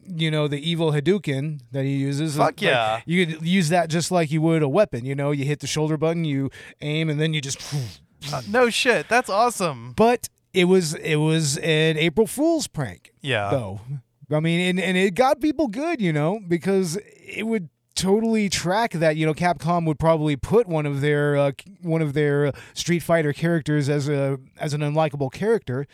[0.09, 2.37] Uh, you know the evil Hadouken that he uses.
[2.37, 3.01] Fuck Like, yeah.
[3.07, 5.05] you could use that just like you would a weapon.
[5.05, 7.61] You know, you hit the shoulder button, you aim, and then you just.
[8.33, 9.09] Uh, no shit.
[9.09, 9.95] That's awesome.
[9.97, 13.49] But it was it was an April Fool's prank, Yeah.
[13.51, 13.81] though.
[14.31, 18.93] I mean, and, and it got people good, you know, because it would totally track
[18.93, 19.17] that.
[19.17, 23.33] You know, Capcom would probably put one of their uh, one of their Street Fighter
[23.33, 25.87] characters as a as an unlikable character.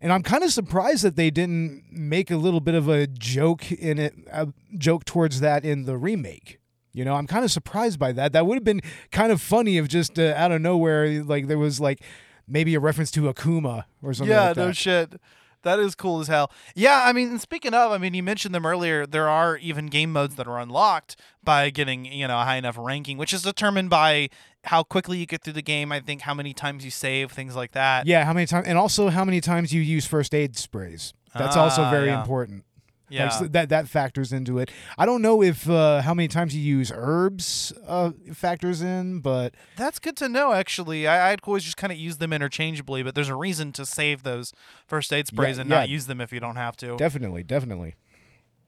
[0.00, 3.70] And I'm kind of surprised that they didn't make a little bit of a joke
[3.72, 6.58] in it, a joke towards that in the remake.
[6.92, 8.32] You know, I'm kind of surprised by that.
[8.32, 8.80] That would have been
[9.10, 12.00] kind of funny if just uh, out of nowhere, like there was like
[12.48, 14.30] maybe a reference to Akuma or something.
[14.30, 14.66] yeah, like that.
[14.66, 15.20] no shit.
[15.66, 16.50] That is cool as hell.
[16.74, 19.04] Yeah, I mean, speaking of, I mean, you mentioned them earlier.
[19.04, 22.76] There are even game modes that are unlocked by getting, you know, a high enough
[22.78, 24.28] ranking, which is determined by
[24.64, 25.90] how quickly you get through the game.
[25.90, 28.06] I think how many times you save, things like that.
[28.06, 31.14] Yeah, how many times, and also how many times you use first aid sprays.
[31.34, 32.20] That's also Ah, very yeah.
[32.20, 32.64] important.
[33.08, 33.28] Like, Yeah.
[33.28, 34.70] so that that factors into it.
[34.98, 39.54] I don't know if uh, how many times you use herbs uh, factors in, but
[39.76, 41.06] That's good to know, actually.
[41.06, 44.22] I, I'd always just kind of use them interchangeably, but there's a reason to save
[44.24, 44.52] those
[44.86, 46.96] first aid sprays Yeah, and not use them if you don't have to.
[46.96, 47.94] definitely, definitely.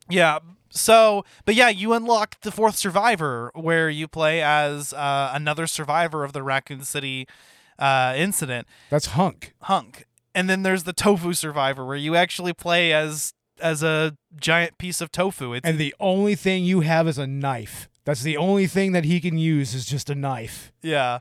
[0.08, 0.38] Yeah.
[0.70, 6.24] So, but yeah, you unlock the fourth survivor where you play as uh, another survivor
[6.24, 7.26] of the Raccoon City
[7.78, 9.54] uh, incident, That's hunk.
[9.62, 10.04] Hunk.
[10.34, 15.00] And then there's the tofu survivor where you actually play as as a giant piece
[15.00, 15.54] of tofu.
[15.54, 17.88] It's And the only thing you have is a knife.
[18.04, 20.72] That's the only thing that he can use is just a knife.
[20.82, 21.18] Yeah.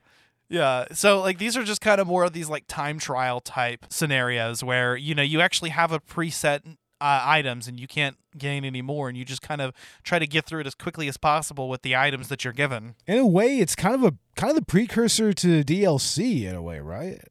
[0.49, 0.85] Yeah.
[0.93, 4.63] So like these are just kind of more of these like time trial type scenarios
[4.63, 6.61] where, you know, you actually have a preset
[6.99, 9.73] uh, items and you can't gain any more, and you just kind of
[10.03, 12.95] try to get through it as quickly as possible with the items that you're given.
[13.05, 16.61] In a way, it's kind of a kind of the precursor to DLC in a
[16.61, 17.21] way, right?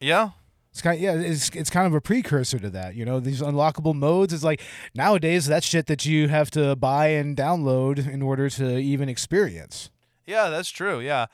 [0.00, 0.30] Yeah.
[0.72, 2.94] It's kind yeah, it's it's kind of a precursor to that.
[2.94, 4.62] You know, these unlockable modes is like
[4.94, 9.90] nowadays that's shit that you have to buy and download in order to even experience.
[10.26, 10.98] Yeah, that's true.
[11.00, 11.26] Yeah.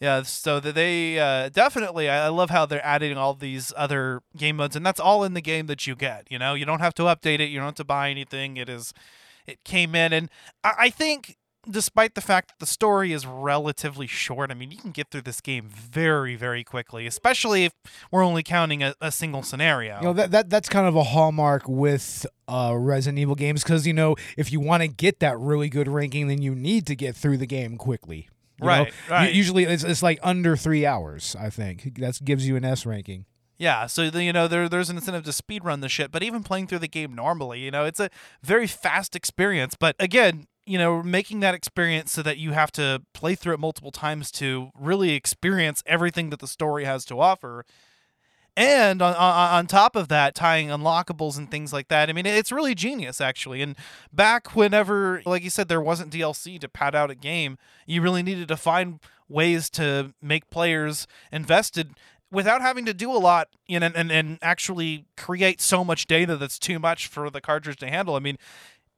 [0.00, 2.10] Yeah, so they uh, definitely.
[2.10, 5.34] I I love how they're adding all these other game modes, and that's all in
[5.34, 6.26] the game that you get.
[6.30, 7.46] You know, you don't have to update it.
[7.46, 8.56] You don't have to buy anything.
[8.56, 8.92] It is,
[9.46, 10.30] it came in, and
[10.62, 11.36] I, I think,
[11.70, 15.22] despite the fact that the story is relatively short, I mean, you can get through
[15.22, 17.72] this game very, very quickly, especially if
[18.10, 19.98] we're only counting a, a single scenario.
[19.98, 23.86] You know that, that that's kind of a hallmark with uh, Resident Evil games because
[23.86, 26.96] you know if you want to get that really good ranking, then you need to
[26.96, 28.28] get through the game quickly.
[28.60, 28.66] you?
[28.66, 29.34] Right, right.
[29.34, 31.36] Usually it's, it's like under three hours.
[31.38, 33.26] I think that gives you an S ranking.
[33.56, 36.42] Yeah, so you know there there's an incentive to speed run the shit, but even
[36.42, 38.10] playing through the game normally, you know, it's a
[38.42, 39.76] very fast experience.
[39.78, 43.60] But again, you know, making that experience so that you have to play through it
[43.60, 47.64] multiple times to really experience everything that the story has to offer.
[48.56, 52.08] And on, on on top of that, tying unlockables and things like that.
[52.08, 53.62] I mean, it's really genius actually.
[53.62, 53.76] And
[54.12, 58.22] back whenever, like you said, there wasn't DLC to pad out a game, you really
[58.22, 61.94] needed to find ways to make players invested
[62.30, 66.06] without having to do a lot you know, and, and, and actually create so much
[66.06, 68.14] data that's too much for the cartridge to handle.
[68.14, 68.38] I mean,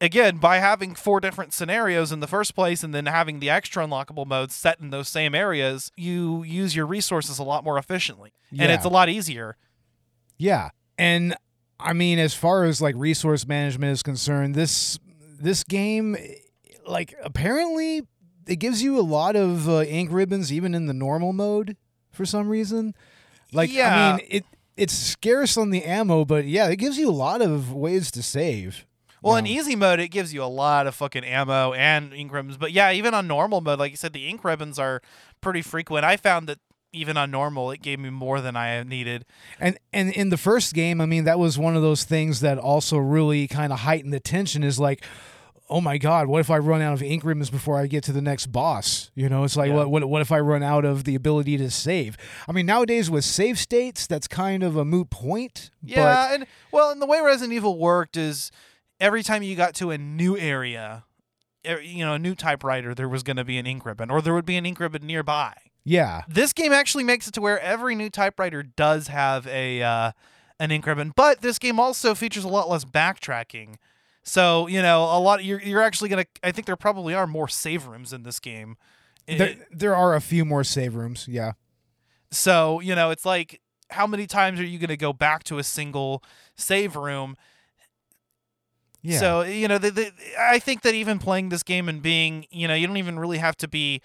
[0.00, 3.86] again, by having four different scenarios in the first place and then having the extra
[3.86, 8.32] unlockable modes set in those same areas, you use your resources a lot more efficiently.
[8.50, 9.56] And it's a lot easier.
[10.38, 11.34] Yeah, and
[11.80, 14.98] I mean, as far as like resource management is concerned, this
[15.40, 16.16] this game,
[16.86, 18.02] like apparently,
[18.46, 21.76] it gives you a lot of uh, ink ribbons even in the normal mode
[22.10, 22.94] for some reason.
[23.52, 24.14] Like, Yeah.
[24.14, 24.44] I mean, it
[24.76, 28.22] it's scarce on the ammo, but yeah, it gives you a lot of ways to
[28.22, 28.86] save.
[29.26, 32.56] Well, in easy mode, it gives you a lot of fucking ammo and ink ribbons.
[32.56, 35.02] But yeah, even on normal mode, like you said, the ink ribbons are
[35.40, 36.04] pretty frequent.
[36.04, 36.58] I found that
[36.92, 39.24] even on normal, it gave me more than I needed.
[39.60, 42.56] And and in the first game, I mean, that was one of those things that
[42.58, 44.62] also really kind of heightened the tension.
[44.62, 45.04] Is like,
[45.68, 48.12] oh my god, what if I run out of ink ribbons before I get to
[48.12, 49.10] the next boss?
[49.14, 49.74] You know, it's like, Yeah.
[49.74, 52.16] what, what what if I run out of the ability to save?
[52.48, 55.70] I mean, nowadays with save states, that's kind of a moot point.
[55.82, 58.50] Yeah, and well, and the way Resident Evil worked is
[59.00, 61.04] every time you got to a new area,
[61.64, 64.34] you know, a new typewriter, there was going to be an ink ribbon, or there
[64.34, 65.54] would be an ink ribbon nearby.
[65.84, 70.12] yeah, This game actually makes it to where every new typewriter does have a uh,
[70.60, 73.76] an ink ribbon, but this game also features a lot less backtracking.
[74.22, 76.24] So you know, a lot you're you're actually gonna.
[76.42, 78.76] I think there probably are more save rooms in this game.
[79.26, 81.26] It- there there are a few more save rooms.
[81.28, 81.52] Yeah,
[82.30, 85.58] So, you know, it's like how many times are you going to go back to
[85.58, 86.22] a single
[86.56, 87.36] save room?
[89.06, 89.18] Yeah.
[89.18, 92.68] So, you know, the, the, I think that even playing this game and being, you
[92.68, 94.00] know, you don't even really have to be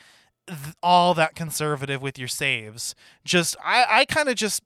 [0.47, 2.95] th- all that conservative with your saves.
[3.25, 4.63] Just, I, I kind of just,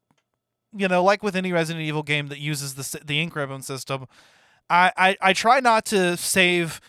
[0.76, 4.08] you know, like with any Resident Evil game that uses the, the ink ribbon system,
[4.70, 6.82] I, I, I try not to save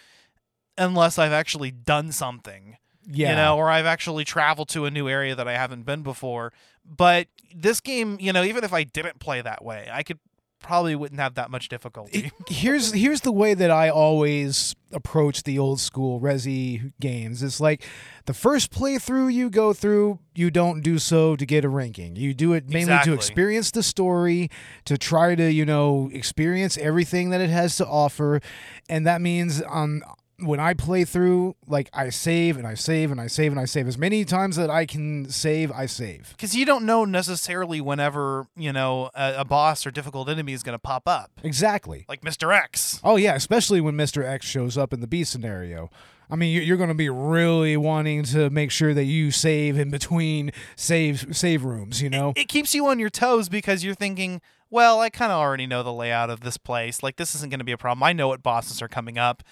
[0.79, 2.77] unless I've actually done something
[3.09, 6.03] yeah, you know, or I've actually traveled to a new area that I haven't been
[6.03, 6.53] before.
[6.85, 10.19] But this game, you know, even if I didn't play that way, I could
[10.67, 12.31] probably wouldn't have that much difficulty.
[12.49, 17.43] Here's here's the way that I always approach the old school Resi games.
[17.43, 17.85] It's like
[18.27, 22.17] the first playthrough you go through, you don't do so to get a ranking.
[22.17, 23.13] You do it mainly Exactly.
[23.13, 24.51] to experience the story,
[24.85, 28.41] to try to you know experience everything that it has to offer,
[28.89, 30.03] and that means um
[30.39, 33.65] when I play through, like I save and I save and I save and I
[33.65, 36.31] save as many times that I can save, I save.
[36.31, 40.63] Because you don't know necessarily whenever, you know, a, a boss or difficult enemy is
[40.63, 41.31] going to pop up.
[41.43, 42.05] Exactly.
[42.09, 42.55] Like Mr.
[42.55, 43.01] X.
[43.03, 44.25] Oh yeah, especially when Mr.
[44.25, 45.91] X shows up in the B scenario.
[46.29, 49.79] I mean, you- you're going to be really wanting to make sure that you save
[49.79, 52.03] in between save save rooms.
[52.03, 55.39] You know, It keeps you on your toes because you're thinking, well, I kind of
[55.39, 57.01] already know the layout of this place.
[57.03, 58.03] Like, this isn't going to be a problem.
[58.03, 59.45] I know what bosses are coming up.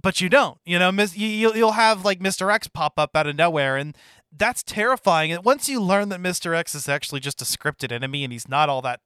[0.00, 2.52] But you don't, you know, you, you'll, you'll have like Mr.
[2.52, 3.96] X pop up out of nowhere, and
[4.30, 5.32] that's terrifying.
[5.32, 6.54] And once you learn that Mr.
[6.54, 9.00] X is actually just a scripted enemy and he's not all that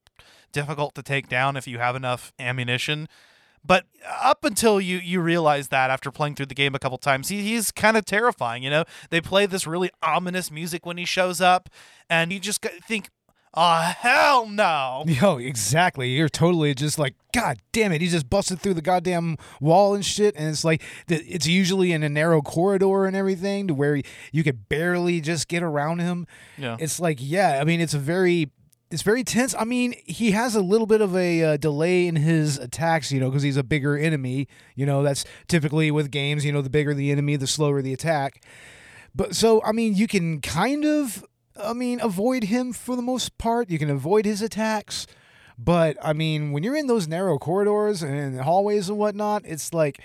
[0.53, 3.09] difficult to take down if you have enough ammunition.
[3.65, 3.85] But
[4.23, 7.43] up until you you realize that after playing through the game a couple times, he,
[7.43, 8.63] he's kind of terrifying.
[8.63, 11.69] You know, they play this really ominous music when he shows up,
[12.09, 13.11] and you just think,
[13.55, 16.11] "Oh hell no!" yo, exactly.
[16.11, 18.01] You're totally just like, God damn it!
[18.01, 20.35] He just busted through the goddamn wall and shit.
[20.37, 24.01] And it's like it's usually in a narrow corridor and everything to where
[24.33, 26.27] you could barely just get around him.
[26.57, 26.77] Yeah.
[26.79, 28.51] It's like, yeah, I mean, it's a very
[28.91, 29.55] it's very tense.
[29.57, 33.21] I mean, he has a little bit of a uh, delay in his attacks, you
[33.21, 34.49] know, because he's a bigger enemy.
[34.75, 36.45] You know, that's typically with games.
[36.45, 38.43] You know, the bigger the enemy, the slower the attack.
[39.15, 41.25] But so, I mean, you can kind of,
[41.63, 43.71] I mean, avoid him for the most part.
[43.71, 45.07] You can avoid his attacks.
[45.59, 50.01] But I mean, when you're in those narrow corridors and hallways and whatnot, it's like,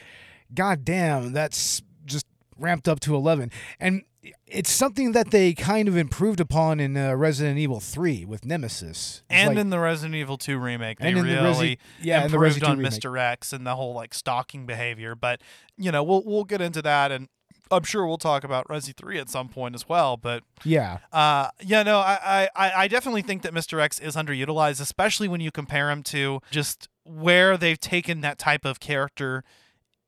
[0.53, 2.25] god damn, that's just
[2.59, 3.51] ramped up to 11.
[3.79, 4.03] And
[4.47, 9.21] it's something that they kind of improved upon in uh, Resident Evil 3 with Nemesis.
[9.23, 12.25] It's and like- in the Resident Evil 2 remake, they in the really Resi- yeah,
[12.25, 12.93] improved on remake.
[12.93, 13.19] Mr.
[13.19, 15.15] X and the whole like stalking behavior.
[15.15, 15.41] But
[15.77, 17.29] you know, we'll we'll get into that, and
[17.71, 20.17] I'm sure we'll talk about Resi 3 at some point as well.
[20.17, 23.79] But yeah, uh, yeah, no, I, I I definitely think that Mr.
[23.81, 28.65] X is underutilized, especially when you compare him to just where they've taken that type
[28.65, 29.43] of character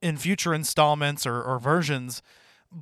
[0.02, 2.22] in future installments or, or versions.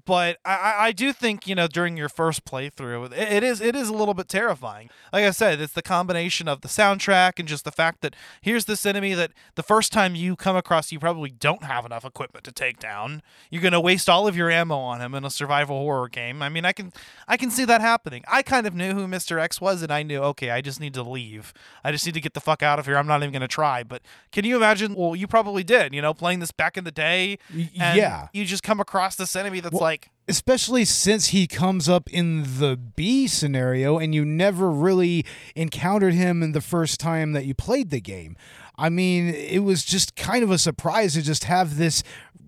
[0.05, 3.75] But I, I- do think you know during your first playthrough, it, it is it
[3.75, 4.89] is a little bit terrifying.
[5.13, 8.65] Like I said, it's the combination of the soundtrack and just the fact that here's
[8.65, 12.43] this enemy that the first time you come across, you probably don't have enough equipment
[12.45, 13.21] to take down.
[13.51, 16.41] You're gonna waste all of your ammo on him in a survival horror game.
[16.41, 16.91] I mean, I can
[17.27, 18.23] I can see that happening.
[18.27, 19.39] I kind of knew who Mr.
[19.39, 21.53] X was, and I knew okay, I just need to leave.
[21.83, 22.97] I just need to get the fuck out of here.
[22.97, 23.83] I'm not even gonna try.
[23.83, 24.95] But can you imagine?
[24.95, 25.93] Well, you probably did.
[25.93, 27.37] You know, playing this back in the day.
[27.53, 28.27] And yeah.
[28.33, 32.59] You just come across this enemy that's Well, like, especially since he comes up in
[32.59, 37.53] the B scenario and you never really encountered him in the first time that you
[37.53, 38.35] played the game.
[38.77, 42.03] I mean, it was just kind of a surprise to just have this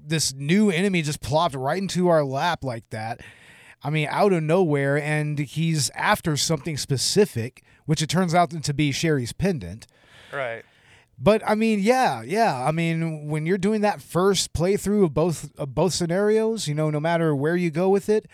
[0.10, 3.20] this new enemy just plopped right into our lap like that.
[3.84, 8.74] I mean, out of nowhere and he's after something specific, which it turns out to
[8.74, 9.86] be Sherry's pendant.
[10.32, 10.64] right.
[11.20, 12.64] But I mean, yeah, yeah.
[12.64, 16.90] I mean, when you're doing that first playthrough of both of both scenarios, you know,
[16.90, 18.28] no matter where you go with it,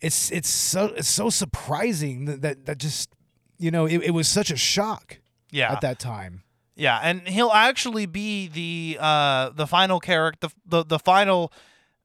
[0.00, 3.10] it's it's so it's so surprising that that, that just
[3.58, 5.20] you know it, it was such a shock
[5.52, 5.72] Yeah.
[5.72, 6.42] at that time.
[6.76, 11.52] Yeah, and he'll actually be the uh the final character, the, the the final,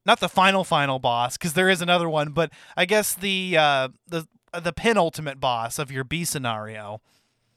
[0.06, 3.90] not the final final boss, because there is another one, but I guess the uh
[4.08, 7.02] the the penultimate boss of your B scenario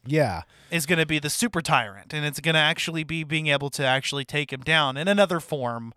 [0.05, 3.47] Yeah, is going to be the super tyrant, and it's going to actually be being
[3.47, 5.93] able to actually take him down in another form,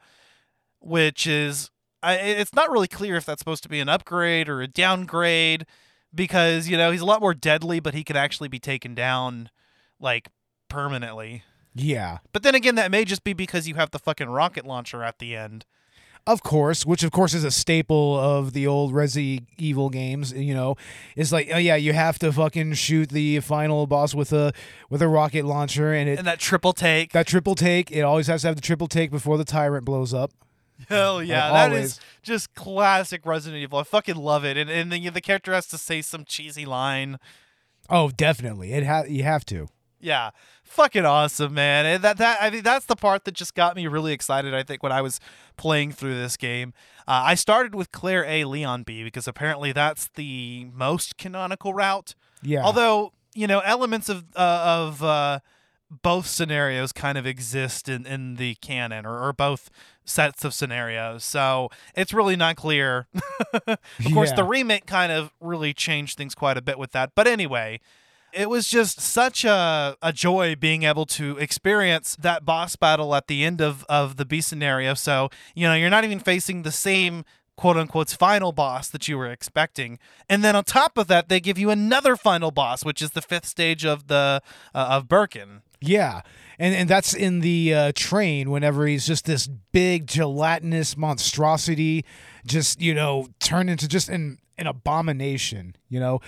[0.81, 1.71] which is
[2.03, 5.67] I, it's not really clear if that's supposed to be an upgrade or a downgrade,
[6.15, 9.51] because you know he's a lot more deadly, but he can actually be taken down
[9.99, 10.29] like
[10.69, 11.43] permanently.
[11.75, 12.19] yeah.
[12.33, 15.19] But then again, that may just be because you have the fucking rocket launcher at
[15.19, 15.65] the end.
[16.27, 20.33] Of course, which of course is a staple of the old Resi Evil games.
[20.33, 20.75] You know,
[21.15, 24.53] it's like, oh yeah, you have to fucking shoot the final boss with a
[24.91, 27.13] with a rocket launcher, and it And that triple take.
[27.13, 27.93] that triple take.
[27.93, 30.33] It always has to have the triple take before the tyrant blows up.
[30.89, 33.79] Hell yeah, Like, that is just classic Resident Evil.
[33.79, 34.57] I fucking love it.
[34.57, 37.19] And and the, the character has to say some cheesy line.
[37.89, 38.73] Oh, definitely.
[38.73, 39.69] It ha- you have to.
[40.01, 40.31] Yeah,
[40.63, 41.87] fucking awesome, man.
[41.87, 44.55] And that that I think that's the part that just got me really excited.
[44.55, 45.21] I think when I was
[45.57, 46.75] playing through this game,
[47.09, 52.15] uh, I started with Claire A, Leon B, because apparently that's the most canonical route.
[52.43, 52.63] Yeah.
[52.63, 55.41] Although you know elements of uh, of uh,
[55.91, 59.71] both scenarios kind of exist in, in the canon or, or both
[60.05, 63.07] sets of scenarios, so it's really not clear.
[63.67, 63.79] of
[64.13, 67.13] course, the remake kind of really changed things quite a bit with that.
[67.15, 67.81] But anyway,
[68.37, 73.27] it was just such a, a joy being able to experience that boss battle at
[73.27, 74.95] the end of, of the B scenario.
[74.95, 77.25] So, you know, you're not even facing the same
[77.57, 79.99] quote unquote final boss that you were expecting.
[80.29, 83.23] And then on top of that, they give you another final boss, which is the
[83.23, 84.43] fifth stage of the
[84.75, 85.63] uh, of Birkin.
[85.81, 86.21] yeah.
[86.59, 92.05] And and that's in the uh, train whenever he's just this big gelatinous monstrosity
[92.47, 96.21] just, you know, turned into just an an abomination, you know.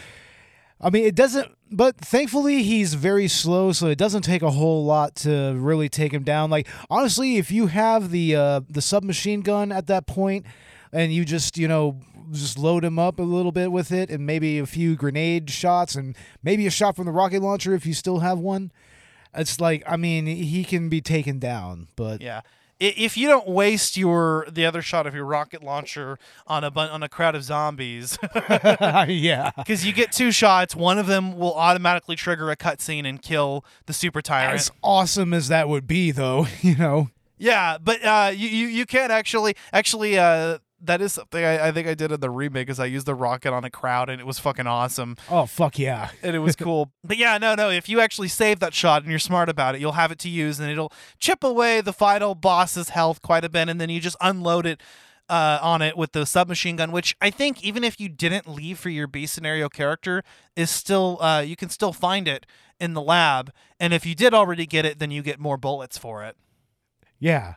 [0.80, 4.84] I mean, it doesn't but thankfully he's very slow so it doesn't take a whole
[4.84, 6.50] lot to really take him down.
[6.50, 10.46] Like honestly, if you have the uh the submachine gun at that point
[10.92, 12.00] and you just, you know,
[12.32, 15.94] just load him up a little bit with it and maybe a few grenade shots
[15.94, 18.70] and maybe a shot from the rocket launcher if you still have one.
[19.34, 22.42] It's like I mean he can be taken down, but Yeah.
[22.80, 26.90] If you don't waste your the other shot of your rocket launcher on a bun-
[26.90, 28.16] on a crowd of zombies,
[29.08, 33.20] yeah, because you get two shots, one of them will automatically trigger a cutscene and
[33.20, 34.54] kill the super tyrant.
[34.54, 37.10] as awesome as that would be, though, you know.
[37.36, 41.72] Yeah, but uh, you, you you can't actually actually uh, that is something I, I
[41.72, 44.20] think I did in the remake is I used the rocket on a crowd and
[44.20, 46.10] it was fucking awesome Oh fuck yeah!
[46.22, 46.92] and it was cool.
[47.02, 49.80] but yeah, no, no, if you actually save that shot and you're smart about it,
[49.80, 53.48] you'll have it to use and it'll chip away the final boss's health quite a
[53.48, 54.80] bit, and then you just unload it.
[55.30, 58.78] Uh, on it with the submachine gun, which I think even if you didn't leave
[58.78, 60.22] for your B scenario character,
[60.56, 62.46] is still uh, you can still find it
[62.80, 65.98] in the lab, and if you did already get it, then you get more bullets
[65.98, 66.34] for it,
[67.18, 67.56] Yeah.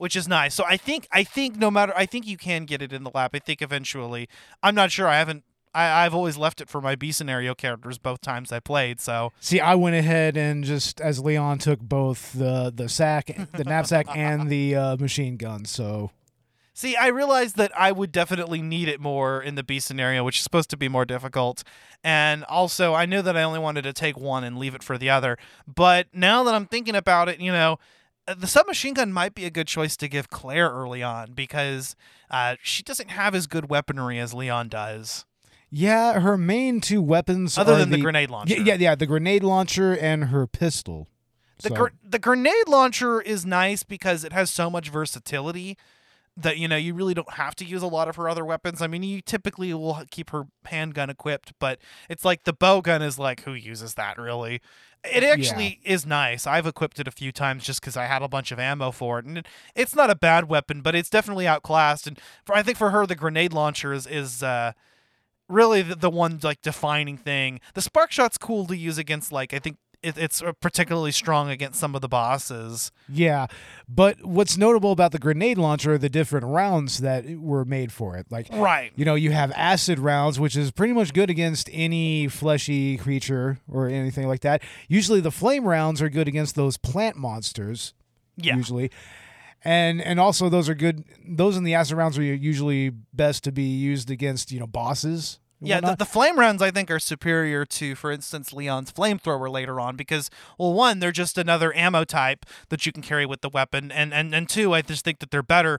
[0.00, 0.54] Which is nice.
[0.54, 3.10] So I think I think no matter I think you can get it in the
[3.12, 3.32] lab.
[3.34, 4.30] I think eventually.
[4.62, 5.06] I'm not sure.
[5.06, 5.44] I haven't.
[5.74, 8.98] I, I've always left it for my B scenario characters both times I played.
[8.98, 13.62] So See, I went ahead and just as Leon took both the the sack, the
[13.62, 15.66] knapsack, and the uh, machine gun.
[15.66, 16.12] So
[16.72, 20.38] See, I realized that I would definitely need it more in the B scenario, which
[20.38, 21.62] is supposed to be more difficult.
[22.02, 24.96] And also, I knew that I only wanted to take one and leave it for
[24.96, 25.36] the other.
[25.66, 27.78] But now that I'm thinking about it, you know,
[28.26, 31.96] the submachine gun might be a good choice to give Claire early on because
[32.30, 35.24] uh, she doesn't have as good weaponry as Leon does,
[35.70, 38.54] yeah, her main two weapons, other are than the, grenade launcher.
[38.54, 41.08] Yeah, yeah, yeah, the grenade launcher and her pistol.
[41.62, 45.76] The, So- gr- the grenade launcher is nice because it has so much versatility
[46.42, 48.82] that you know you really don't have to use a lot of her other weapons.
[48.82, 51.78] I mean, you typically will keep her handgun equipped, but
[52.08, 54.60] it's like the bow gun is like who uses that really?
[55.02, 56.46] It actually is nice.
[56.46, 59.18] I've equipped it a few times just because I had a bunch of ammo for
[59.18, 62.06] it, and it, it's not a bad weapon, but it's definitely outclassed.
[62.06, 64.72] And for I think for her, the grenade launcher is is uh,
[65.48, 67.60] really the, the one like defining thing.
[67.74, 71.50] The spark shot's cool to use against like I think it, it's uh, particularly strong
[71.50, 72.90] against some of the bosses.
[73.08, 73.46] Yeah,
[73.88, 78.16] but what's notable about the grenade launcher are the different rounds that were made for
[78.16, 78.26] it.
[78.30, 78.92] Like, Right.
[78.96, 83.58] you know, you have acid rounds, which is pretty much good against any fleshy creature
[83.68, 84.62] or anything like that.
[84.88, 87.94] Usually, the flame rounds are good against those plant monsters.
[88.36, 88.56] Yeah.
[88.56, 88.90] Usually.
[89.62, 91.04] And and also those are good.
[91.28, 95.38] Those in the acid rounds are usually best to be used against you know bosses.
[95.60, 99.78] Yeah, the, the flame rounds I think are superior to, for instance, Leon's flamethrower later
[99.78, 103.50] on because, well, one, they're just another ammo type that you can carry with the
[103.50, 105.78] weapon, and and and two, I just think that they're better.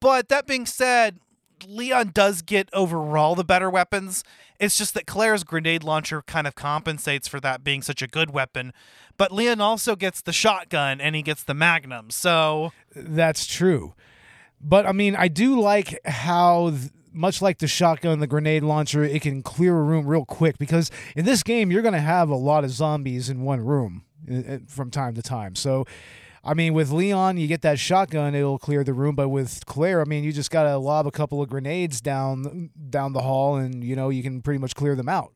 [0.00, 1.18] But that being said,
[1.66, 4.24] Leon does get overall the better weapons.
[4.58, 8.30] It's just that Claire's grenade launcher kind of compensates for that being such a good
[8.30, 8.72] weapon.
[9.16, 12.10] But Leon also gets the shotgun and he gets the magnum.
[12.10, 13.94] So That's true.
[14.60, 16.72] But I mean, I do like how,
[17.14, 20.90] much like the shotgun, the grenade launcher, it can clear a room real quick because
[21.16, 24.54] in this game, you're going to have a lot of zombies in one room uh,
[24.54, 25.54] uh, from time to time.
[25.54, 25.84] So,
[26.42, 29.14] I mean, with Leon, you get that shotgun, it'll clear the room.
[29.14, 32.70] But with Claire, I mean, you just got to lob a couple of grenades down
[32.90, 35.33] down the hall, and you know you can pretty much clear them out.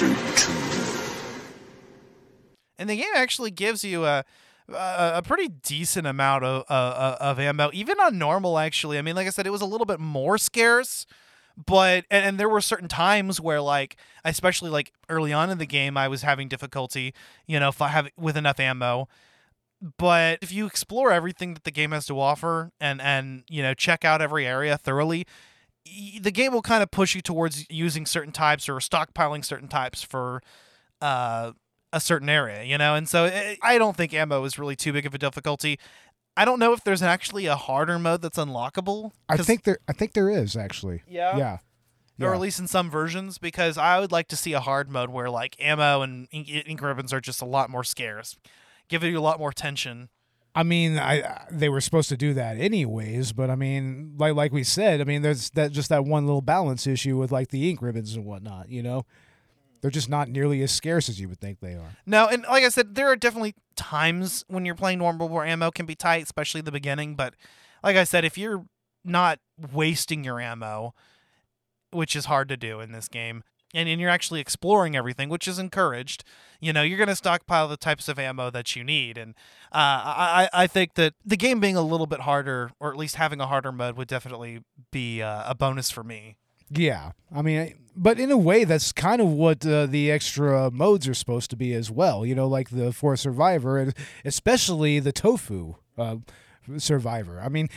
[0.00, 1.30] Biohazard 2.
[2.78, 4.24] And the game actually gives you a
[4.68, 8.58] a, a pretty decent amount of uh, of ammo, even on normal.
[8.58, 11.06] Actually, I mean, like I said, it was a little bit more scarce,
[11.66, 15.66] but and, and there were certain times where, like, especially like early on in the
[15.66, 17.12] game, I was having difficulty,
[17.46, 19.08] you know, if I have with enough ammo.
[19.98, 23.74] But if you explore everything that the game has to offer and and you know
[23.74, 25.26] check out every area thoroughly,
[26.20, 30.02] the game will kind of push you towards using certain types or stockpiling certain types
[30.02, 30.42] for
[31.00, 31.52] uh
[31.92, 32.94] a certain area, you know?
[32.94, 35.78] And so i I don't think ammo is really too big of a difficulty.
[36.36, 39.10] I don't know if there's actually a harder mode that's unlockable.
[39.28, 41.02] I think there, I think there is actually.
[41.08, 41.36] Yeah?
[41.36, 41.52] Yeah.
[42.20, 42.34] or Yeah.
[42.34, 45.28] at least in some versions, because I would like to see a hard mode where
[45.28, 48.36] like ammo and ink, ink ribbons are just a lot more scarce,
[48.88, 50.08] give you a lot more tension.
[50.54, 54.52] I mean, I they were supposed to do that anyways, but I mean, like like
[54.52, 57.70] we said, I mean, there's that just that one little balance issue with like the
[57.70, 58.68] ink ribbons and whatnot.
[58.68, 59.06] You know,
[59.80, 61.96] they're just not nearly as scarce as you would think they are.
[62.04, 65.70] No, and like I said, there are definitely times when you're playing normal where ammo
[65.70, 67.14] can be tight, especially the beginning.
[67.14, 67.34] But
[67.84, 68.64] like I said, if you're
[69.04, 69.38] not
[69.72, 70.94] wasting your ammo,
[71.92, 73.44] which is hard to do in this game,
[73.74, 76.24] and, and you're actually exploring everything, which is encouraged,
[76.60, 79.16] you know, you're going to stockpile the types of ammo that you need.
[79.16, 79.34] And
[79.72, 83.16] uh, I, I think that the game being a little bit harder, or at least
[83.16, 86.36] having a harder mode, would definitely be uh, a bonus for me.
[86.72, 91.08] Yeah, I mean, but in a way, that's kind of what uh, the extra modes
[91.08, 92.24] are supposed to be as well.
[92.24, 93.92] You know, like the 4th Survivor, and
[94.24, 96.16] especially the Tofu uh,
[96.78, 97.40] Survivor.
[97.40, 97.68] I mean,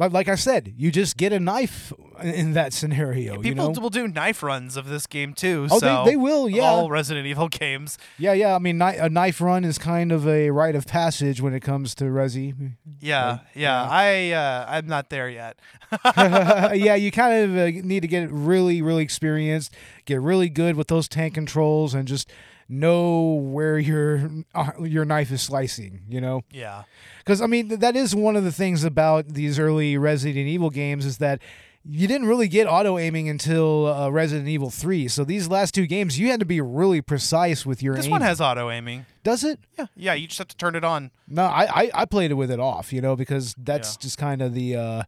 [0.00, 1.92] like like I said, you just get a knife
[2.22, 3.34] in that scenario.
[3.34, 5.68] you People know, will do knife runs of this game too.
[5.70, 6.62] Oh, so they, they will, yeah.
[6.62, 7.98] All Resident Evil games.
[8.18, 8.54] Yeah, yeah.
[8.54, 11.94] I mean, a knife run is kind of a rite of passage when it comes
[11.96, 12.72] to Resi.
[12.98, 13.86] Yeah, yeah.
[13.90, 15.58] I uh, I'm not there yet.
[16.16, 19.74] yeah, you kind of uh, need to get really, really experienced,
[20.06, 22.30] get really good with those tank controls, and just
[22.70, 26.02] know where your uh, your knife is slicing.
[26.08, 26.42] You know.
[26.52, 26.84] Yeah.
[27.18, 31.04] Because I mean, that is one of the things about these early Resident Evil games
[31.04, 31.42] is that
[31.82, 35.08] you didn't really get auto aiming until uh, Resident Evil Three.
[35.08, 37.96] So these last two games, you had to be really precise with your.
[37.96, 38.10] This aim.
[38.12, 39.06] one has auto aiming.
[39.24, 39.58] Does it?
[39.78, 39.86] Yeah.
[39.96, 40.14] Yeah.
[40.14, 41.10] You just have to turn it on.
[41.26, 42.92] No, I, I I played it with it off.
[42.92, 44.00] You know, because that's Yeah.
[44.02, 44.76] just kind of the.
[44.76, 45.02] Uh,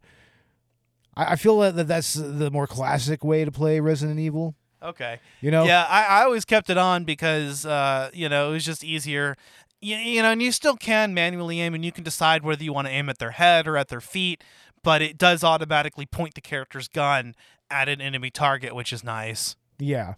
[1.15, 4.55] I, I feel that that's the more classic way to play Resident Evil.
[4.83, 5.19] Okay.
[5.41, 5.63] You know.
[5.63, 9.37] Yeah, I, I always kept it on because uh, you know it was just easier.
[9.81, 12.73] You, you know, and you still can manually aim, and you can decide whether you
[12.73, 14.43] want to aim at their head or at their feet.
[14.83, 17.35] But it does automatically point the character's gun
[17.69, 19.55] at an enemy target, which is nice.
[19.79, 20.15] Yeah.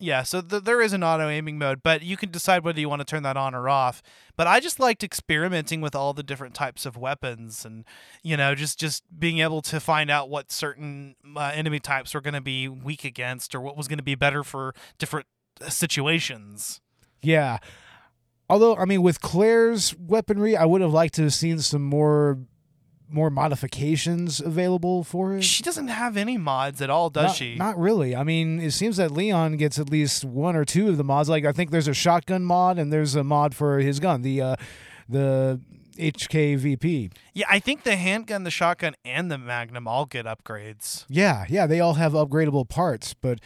[0.00, 2.88] Yeah, so th- there is an auto aiming mode, but you can decide whether you
[2.88, 4.02] want to turn that on or off.
[4.36, 7.84] But I just liked experimenting with all the different types of weapons, and
[8.22, 12.20] you know, just just being able to find out what certain uh, enemy types were
[12.20, 15.26] going to be weak against, or what was going to be better for different
[15.60, 16.80] uh, situations.
[17.22, 17.58] Yeah.
[18.50, 22.40] Although, I mean, with Claire's weaponry, I would have liked to have seen some more
[23.14, 25.44] more modifications available for it.
[25.44, 27.54] She doesn't have any mods at all, does not, she?
[27.54, 28.14] Not really.
[28.14, 31.28] I mean, it seems that Leon gets at least one or two of the mods.
[31.28, 34.42] Like I think there's a shotgun mod and there's a mod for his gun, the
[34.42, 34.56] uh,
[35.08, 35.60] the
[35.96, 37.12] HKVP.
[37.34, 41.04] yeah, I think the handgun, the shotgun, and the Magnum all get upgrades.
[41.08, 43.38] Yeah, yeah, they all have upgradable parts, but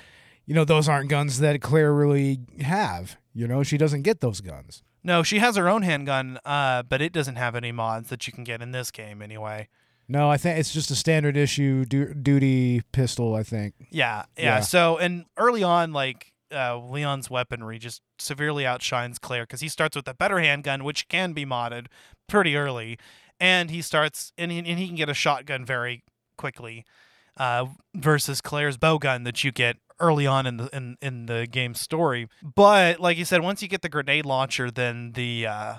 [0.47, 3.19] you know those aren't guns that Claire really have.
[3.35, 4.83] You know, she doesn't get those guns.
[5.09, 8.33] No, she has her own handgun, uh, but it doesn't have any mods that you
[8.35, 9.69] can get in this game anyway.
[10.07, 13.35] No, I think it's just a standard issue du- duty pistol.
[13.35, 13.73] I think.
[13.91, 14.45] Yeah, yeah.
[14.45, 14.61] Yeah.
[14.61, 19.97] So, and early on, like uh, Leon's weaponry just severely outshines Claire because he starts
[19.97, 21.87] with a better handgun, which can be modded
[22.29, 22.99] pretty early,
[23.41, 26.05] and he starts and he, and he can get a shotgun very
[26.37, 26.85] quickly,
[27.39, 31.46] uh, versus Claire's bow gun that you get early on in the in, in the
[31.51, 32.28] game story.
[32.42, 35.74] But like you said, once you get the grenade launcher, then the uh,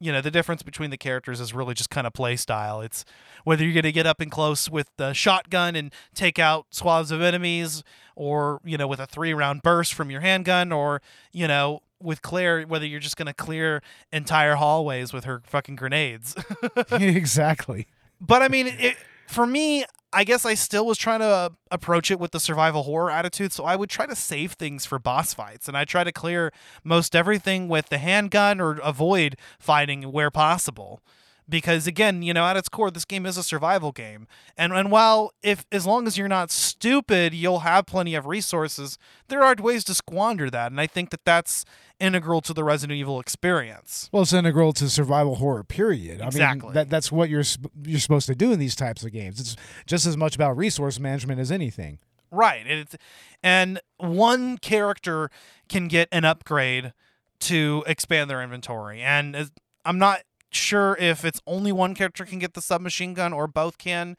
[0.00, 2.80] you know the difference between the characters is really just kind of play style.
[2.80, 3.04] It's
[3.44, 7.10] whether you're going to get up and close with the shotgun and take out swaths
[7.10, 7.82] of enemies,
[8.16, 11.00] or you know with a three round burst from your handgun, or
[11.32, 15.76] you know with Claire whether you're just going to clear entire hallways with her fucking
[15.76, 16.34] grenades.
[16.92, 17.86] exactly.
[18.20, 18.96] but I mean, it,
[19.26, 23.10] for me, I guess I still was trying to approach it with the survival horror
[23.10, 23.52] attitude.
[23.52, 26.52] So I would try to save things for boss fights, and I try to clear
[26.84, 31.02] most everything with the handgun or avoid fighting where possible.
[31.46, 34.90] Because again, you know, at its core, this game is a survival game, and and
[34.90, 38.96] while if as long as you're not stupid, you'll have plenty of resources.
[39.28, 41.66] There are ways to squander that, and I think that that's
[42.00, 44.08] integral to the Resident Evil experience.
[44.12, 45.64] Well, it's integral to survival horror.
[45.64, 46.20] Period.
[46.20, 46.68] I Exactly.
[46.68, 47.44] mean, that that's what you're
[47.84, 49.40] you're supposed to do in these types of games.
[49.40, 51.98] It's just as much about resource management as anything.
[52.30, 52.66] Right.
[52.66, 52.96] And It's,
[53.42, 55.30] and one character
[55.68, 56.92] can get an upgrade
[57.40, 59.00] to expand their inventory.
[59.02, 59.50] And
[59.84, 63.78] I'm not sure if it's only one character can get the submachine gun or both
[63.78, 64.16] can.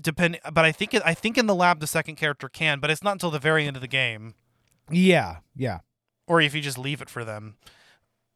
[0.00, 3.02] Depend, but I think I think in the lab the second character can, but it's
[3.02, 4.34] not until the very end of the game,
[4.88, 5.80] Yeah, yeah.
[6.28, 7.56] Or if you just leave it for them.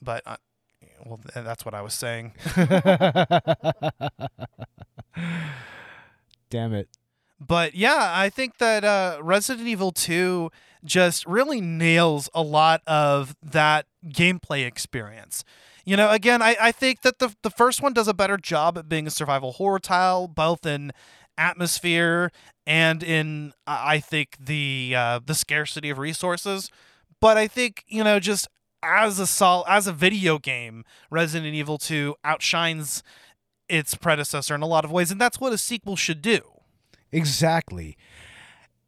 [0.00, 0.36] But uh,
[1.04, 2.32] well, that's what I was saying.
[6.50, 6.88] Damn it.
[7.40, 10.50] But yeah, I think that uh, Resident Evil 2
[10.84, 15.44] just really nails a lot of that gameplay experience.
[15.84, 18.78] You know, again, I, I think that the, the first one does a better job
[18.78, 20.92] at being a survival horror tile, both in
[21.36, 22.30] atmosphere
[22.66, 26.70] and in, I I think, the uh, the scarcity of resources.
[27.22, 28.48] But I think, you know, just
[28.82, 33.04] as a sol- as a video game, Resident Evil 2 outshines
[33.68, 36.40] its predecessor in a lot of ways, and that's what a sequel should do.
[37.12, 37.96] Exactly.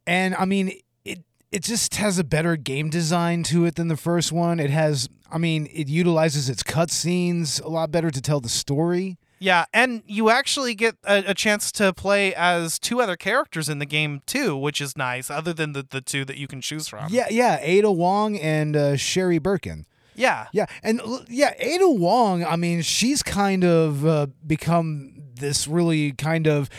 [0.04, 0.72] And I mean,
[1.04, 1.22] it
[1.52, 4.58] it just has a better game design to it than the first one.
[4.58, 9.16] It has, I mean, it utilizes its cutscenes a lot better to tell the story.
[9.44, 13.78] Yeah, and you actually get a, a chance to play as two other characters in
[13.78, 15.28] the game too, which is nice.
[15.30, 17.08] Other than the, the two that you can choose from.
[17.10, 17.58] Yeah, yeah.
[17.60, 19.84] Ada Wong and uh, Sherry Birkin.
[20.14, 22.42] yeah, Yeah, and yeah, Ada Wong.
[22.42, 26.70] I mean, she's kind of uh, become this really kind of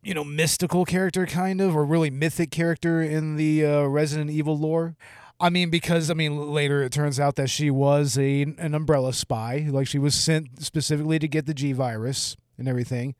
[0.00, 4.56] you know mystical character, kind of, or really mythic character in the uh, Resident Evil
[4.56, 4.94] lore.
[5.40, 9.12] I mean, because I mean, later it turns out that she was a an Umbrella
[9.12, 13.14] spy, like she was sent specifically to get the G virus and everything,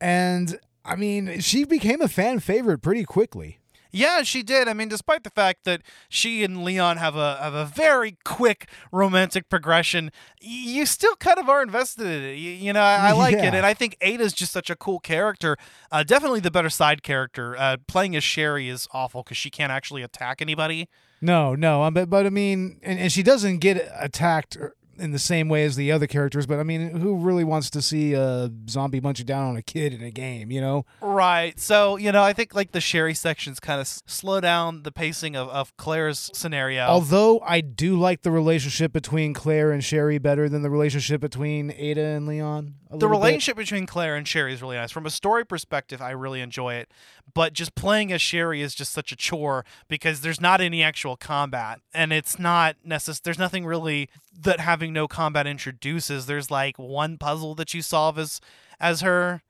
[0.00, 3.60] and I mean, she became a fan favorite pretty quickly.
[3.94, 4.66] Yeah, she did.
[4.66, 8.68] I mean, despite the fact that she and Leon have a have a very quick
[8.90, 12.34] romantic progression, you still kind of are invested in it.
[12.34, 14.98] You, you know, I, I like it, and I think Ada's just such a cool
[14.98, 15.56] character.
[15.92, 17.56] Uh, definitely the better side character.
[17.56, 20.88] Uh, playing as Sherry is awful because she can't actually attack anybody.
[21.20, 25.12] No, no, um, but but I mean, and, and she doesn't get attacked er, in
[25.12, 26.46] the same way as the other characters.
[26.46, 29.92] But I mean, who really wants to see a zombie munching down on a kid
[29.92, 30.50] in a game?
[30.50, 30.86] You know?
[31.00, 31.58] Right.
[31.58, 34.92] So, you know, I think like the Sherry sections kind of s- slow down the
[34.92, 36.84] pacing of, of Claire's scenario.
[36.86, 41.72] Although I do like the relationship between Claire and Sherry better than the relationship between
[41.76, 42.74] Ada and Leon.
[42.98, 43.26] The little bit.
[43.26, 44.90] relationship between Claire and Sherry is really nice.
[44.90, 46.90] From a story perspective, I really enjoy it.
[47.32, 51.16] But just playing as Sherry is just such a chore because there's not any actual
[51.16, 54.08] combat, and it's not necess- There's nothing really
[54.40, 56.26] that having no combat introduces.
[56.26, 58.40] There's like one puzzle that you solve as
[58.80, 59.42] as her.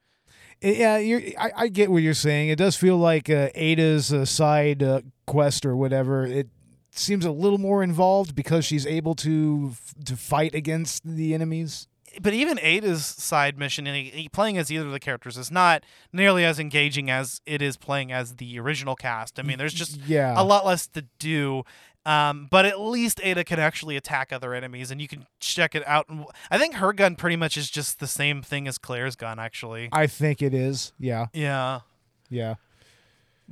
[0.61, 2.49] Yeah, you're, I, I get what you're saying.
[2.49, 6.25] It does feel like uh, Ada's uh, side uh, quest or whatever.
[6.25, 6.49] It
[6.91, 9.73] seems a little more involved because she's able to
[10.05, 11.89] to fight against the enemies.
[12.21, 15.51] But even Ada's side mission, and he, he- playing as either of the characters, is
[15.51, 19.39] not nearly as engaging as it is playing as the original cast.
[19.39, 21.65] I mean, there's just Yeah, a lot less to do.
[22.07, 25.83] Um, but at least Ada can actually attack other enemies, and you can check it
[25.87, 26.07] out.
[26.11, 29.39] And I think her gun pretty much is just the same thing as Claire's gun,
[29.39, 29.89] actually.
[29.91, 30.93] I think it is.
[30.99, 31.81] Yeah, Yeah,
[32.29, 32.57] yeah.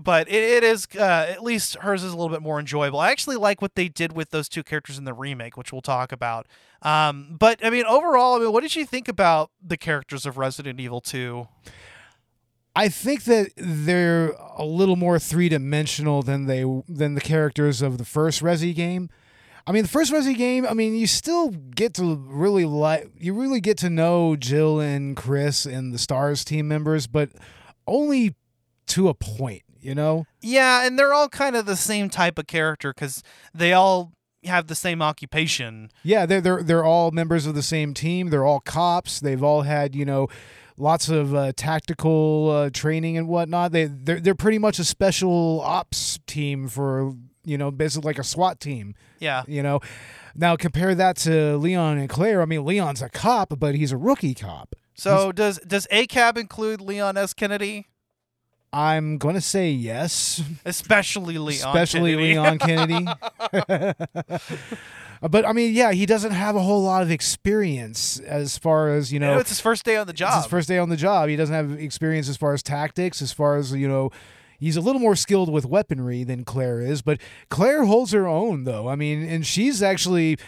[0.03, 2.99] But it, it is uh, at least hers is a little bit more enjoyable.
[2.99, 5.83] I actually like what they did with those two characters in the remake, which we'll
[5.83, 6.47] talk about.
[6.83, 10.39] Um, but I mean, overall, I mean, what did you think about the characters of
[10.39, 11.49] Resident Evil Two?
[12.75, 17.99] I think that they're a little more three dimensional than they than the characters of
[17.99, 19.11] the first Resi game.
[19.67, 20.67] I mean, the first Resi game.
[20.67, 25.17] I mean, you still get to really like you really get to know Jill and
[25.17, 27.31] Chris and the Stars team members, but
[27.87, 28.35] only
[28.89, 29.63] to a point.
[29.83, 30.27] You know?
[30.41, 33.23] Yeah, and they're all kind of the same type of character because
[33.53, 34.13] they all
[34.45, 35.91] have the same occupation.
[36.03, 38.31] Yeah, they're they're they're all members of the same team.
[38.31, 39.21] They're all cops.
[39.21, 40.29] They've all had you know
[40.77, 43.73] lots of uh, tactical uh, training and whatnot.
[43.73, 47.15] They they're they're pretty much a special ops team for
[47.45, 48.95] you know basically like a SWAT team.
[49.19, 49.43] Yeah.
[49.47, 49.81] You know,
[50.35, 52.43] now compare that to Leon and Claire.
[52.43, 54.75] I mean, Leon's a cop, but he's a rookie cop.
[54.95, 57.33] So does does ACAB include Leon S.
[57.33, 57.87] Kennedy?
[58.73, 61.69] I'm gonna say yes, Especially Leon.
[61.69, 62.35] especially Kennedy.
[62.39, 63.07] Leon Kennedy.
[65.23, 68.89] Uh, but I mean, yeah, he doesn't have a whole lot of experience as far
[68.93, 69.35] as you You know.
[69.35, 70.31] know, it's his first day on the job.
[70.31, 70.43] It's job.
[70.47, 71.29] his first day on the job.
[71.29, 74.11] He doesn't have experience as far as tactics, as far as, you know,
[74.59, 77.21] he's a little more skilled with weaponry than Claire is, but
[77.51, 78.89] Claire holds her own though.
[78.89, 80.39] I mean, and she's actually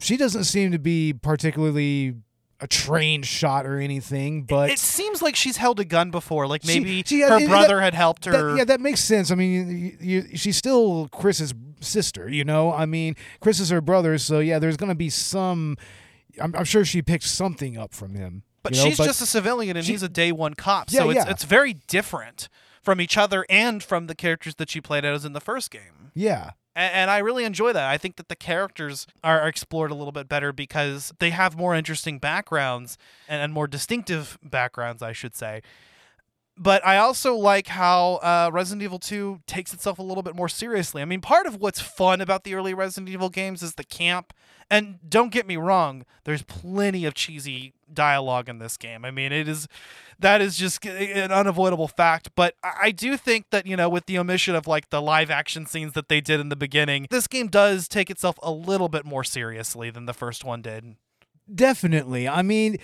[0.00, 2.14] she doesn't seem to be particularly
[2.62, 6.46] a trained shot or anything, but it seems like she's held a gun before.
[6.46, 8.32] Like maybe she- her that- brother had helped her.
[8.32, 9.30] that, yeah, that makes sense.
[9.30, 12.72] I mean, you, you, she's still Chris's sister, you know?
[12.72, 15.76] I mean, Chris is her brother, so yeah, there's going to be some
[16.40, 18.44] I'm, I'm sure she picked something up from him.
[18.62, 20.90] but you know, she's just a civilian and she- he's a day one cop.
[20.90, 21.30] Yeah, so it's yeah.
[21.30, 22.48] it's very different
[22.80, 26.10] from each other and from the characters that she played as in the first game.
[26.14, 26.52] yeah.
[26.74, 27.88] And, and I really enjoy that.
[27.88, 31.74] I think that the characters are explored a little bit better because they have more
[31.74, 32.98] interesting backgrounds
[33.28, 35.62] and, and more distinctive backgrounds, I should say.
[36.62, 40.48] But I also like how uh, Resident Evil 2 takes itself a little bit more
[40.48, 41.02] seriously.
[41.02, 44.32] I mean, part of what's fun about the early Resident Evil games is the camp.
[44.70, 49.04] And don't get me wrong, there's plenty of cheesy dialogue in this game.
[49.04, 49.66] I mean, it is
[50.20, 52.30] that is just an unavoidable fact.
[52.36, 55.66] But I do think that, you know, with the omission of like the live action
[55.66, 59.04] scenes that they did in the beginning, this game does take itself a little bit
[59.04, 60.94] more seriously than the first one did.
[61.52, 62.28] Definitely.
[62.28, 62.78] I mean,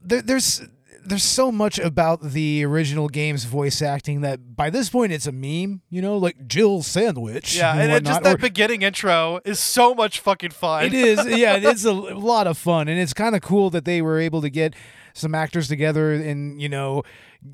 [0.00, 0.62] there, there's
[1.04, 5.32] there's so much about the original game's voice acting that by this point it's a
[5.32, 5.82] meme.
[5.90, 7.56] You know, like Jill Sandwich.
[7.56, 10.86] Yeah, and, and just that or- beginning intro is so much fucking fun.
[10.86, 14.02] It is, yeah, it's a lot of fun, and it's kind of cool that they
[14.02, 14.74] were able to get
[15.14, 17.02] some actors together and you know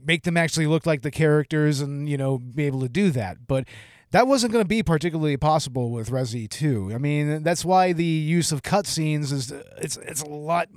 [0.05, 3.47] make them actually look like the characters and you know be able to do that.
[3.47, 3.65] But
[4.11, 6.93] that wasn't going to be particularly possible with Resi 2.
[6.95, 10.69] I mean, that's why the use of cutscenes is it's it's a lot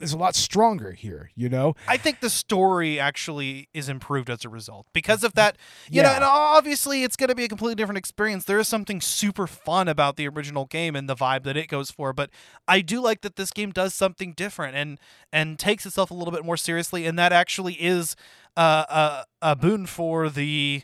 [0.00, 1.30] it's a lot stronger here.
[1.34, 5.56] You know, I think the story actually is improved as a result because of that.
[5.90, 8.44] You know, and obviously it's going to be a completely different experience.
[8.44, 11.90] There is something super fun about the original game and the vibe that it goes
[11.90, 12.30] for, but
[12.66, 14.98] I do like that this game does something different and
[15.32, 18.16] and takes itself a little bit more seriously, and that actually is
[18.56, 20.82] uh, a a boon for the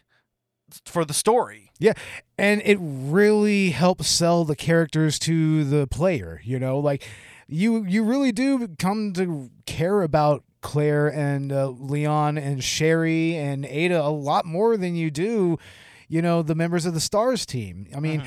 [0.84, 1.70] for the story.
[1.78, 1.94] Yeah,
[2.38, 6.40] and it really helps sell the characters to the player.
[6.44, 7.08] You know, like
[7.50, 13.64] you you really do come to care about Claire and uh, Leon and Sherry and
[13.66, 15.58] Ada a lot more than you do.
[16.08, 17.86] you know, the members of the Stars team.
[17.94, 18.26] I mean, Mhm.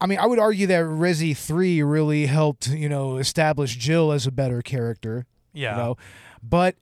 [0.00, 4.24] I mean, I would argue that Resi 3 really helped, you know, establish Jill as
[4.24, 5.72] a better character, yeah.
[5.72, 5.96] you know.
[6.44, 6.76] But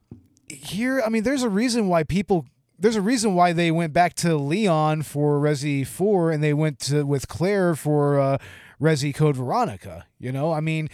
[0.47, 2.45] here, I mean, there's a reason why people
[2.77, 6.77] there's a reason why they went back to Leon for Resi 4 and they went
[6.81, 8.37] to with Claire for uh,
[8.79, 10.51] Resi Code Veronica, you know?
[10.51, 10.87] I mean,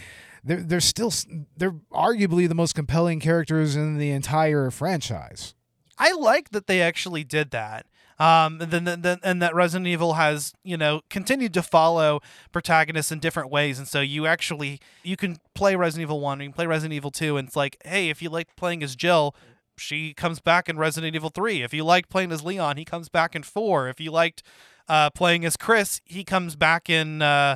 [0.44, 1.12] they're they're still
[1.56, 5.54] they're arguably the most compelling characters in the entire franchise.
[5.98, 7.86] I like that they actually did that.
[8.20, 12.20] Um, and then, then, then, and that Resident Evil has, you know, continued to follow
[12.50, 16.46] protagonists in different ways, and so you actually you can play Resident Evil One, you
[16.46, 19.36] can play Resident Evil Two, and it's like, hey, if you like playing as Jill,
[19.76, 21.62] she comes back in Resident Evil Three.
[21.62, 23.88] If you liked playing as Leon, he comes back in Four.
[23.88, 24.42] If you liked
[24.88, 27.54] uh, playing as Chris, he comes back in uh,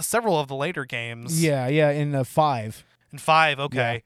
[0.00, 1.42] several of the later games.
[1.42, 2.84] Yeah, yeah, in uh, 5.
[3.12, 4.02] In five, okay.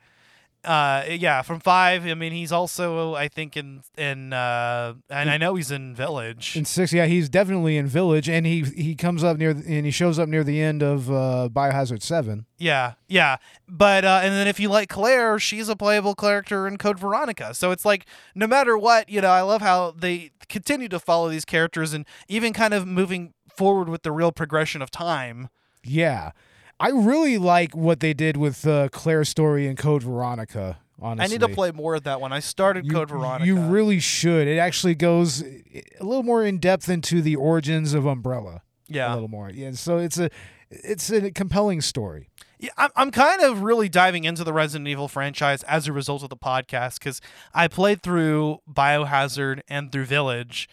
[0.67, 2.05] Uh, yeah, from five.
[2.05, 6.57] I mean, he's also, I think, in in, uh, and I know he's in Village.
[6.57, 9.93] In 6, yeah, he's definitely in Village and he he comes up near and he
[9.93, 12.47] shows up near the end of uh, Biohazard 7.
[12.59, 13.37] Yeah, yeah.
[13.69, 17.55] But uh, and then if you like Claire, she's a playable character in Code Veronica.
[17.55, 21.29] So it's like no matter what, you know, I love how they continue to follow
[21.29, 25.49] these characters and even kind of moving forward with the real progression of time.
[25.87, 26.33] Yeah.
[26.79, 30.79] I really like what they did with uh, Claire's story in Code Veronica.
[31.01, 32.33] Honestly, I need to play more of that one.
[32.33, 33.47] I started You- Code Veronica.
[33.47, 34.47] You really should.
[34.49, 38.63] It actually goes a little more in depth into the origins of Umbrella.
[38.89, 39.51] Yeah, a little more.
[39.51, 39.73] Yeah.
[39.73, 40.31] So it's a
[40.71, 42.29] it's a compelling story.
[42.59, 46.23] Yeah, I'm, I'm kind of really diving into the Resident Evil franchise as a result
[46.23, 47.21] of the podcast because
[47.53, 50.69] I played through Biohazard and through Village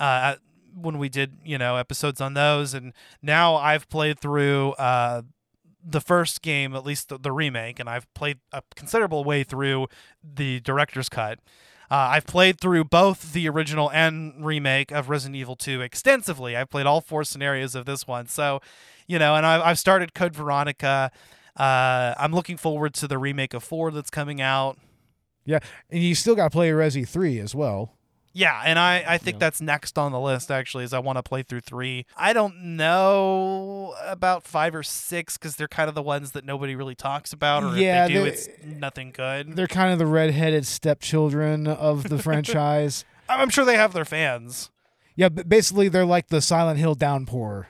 [0.00, 0.36] uh,
[0.74, 2.74] when we did, you know, episodes on those.
[2.74, 2.92] And
[3.22, 5.22] now I've played through uh,
[5.84, 9.88] the first game, at least the, the remake, and I've played a considerable way through
[10.22, 11.38] the director's cut.
[11.90, 16.56] Uh, I've played through both the original and remake of Resident Evil 2 extensively.
[16.56, 18.26] I've played all four scenarios of this one.
[18.28, 18.60] So,
[19.08, 21.10] you know, and I've, I've started Code Veronica.
[21.56, 24.78] Uh, I'm looking forward to the remake of 4 that's coming out.
[25.44, 25.58] Yeah.
[25.90, 27.96] And you still got to play Resi 3 as well.
[28.32, 29.38] Yeah, and I, I think Yeah.
[29.40, 32.06] that's next on the list, actually, is I want to play through 3.
[32.16, 36.76] I don't know about 5 or 6 because they're kind of the ones that nobody
[36.76, 39.56] really talks about, or Yeah, if they do, it's nothing good.
[39.56, 43.04] They're kind of the redheaded stepchildren of the franchise.
[43.28, 44.70] I'm I'm sure they have their fans.
[45.16, 47.68] Yeah, but basically they're like the Silent Hill downpour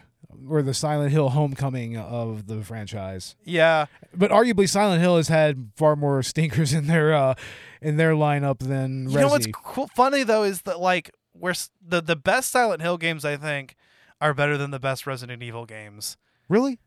[0.49, 3.37] or the Silent Hill homecoming of the franchise.
[3.45, 3.87] Yeah.
[4.14, 7.35] But arguably Silent Hill has had far more stinkers in their uh
[7.83, 9.12] in their lineup than Resi.
[9.12, 12.83] You know what's cool, funny though is that like where s- the the best Silent
[12.83, 13.76] Hill games I think
[14.20, 16.16] are better than the best Resident Evil games.
[16.49, 16.78] Really?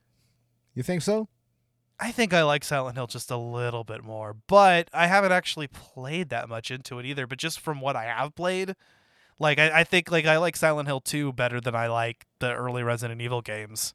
[0.76, 1.30] You think so?
[2.00, 5.68] I think I like Silent Hill just a little bit more, but I haven't actually
[5.68, 7.28] played that much into it either.
[7.28, 8.76] But just from what I have played,
[9.40, 12.54] like I, I think like I like Silent Hill 2 better than I like the
[12.54, 13.94] early Resident Evil games.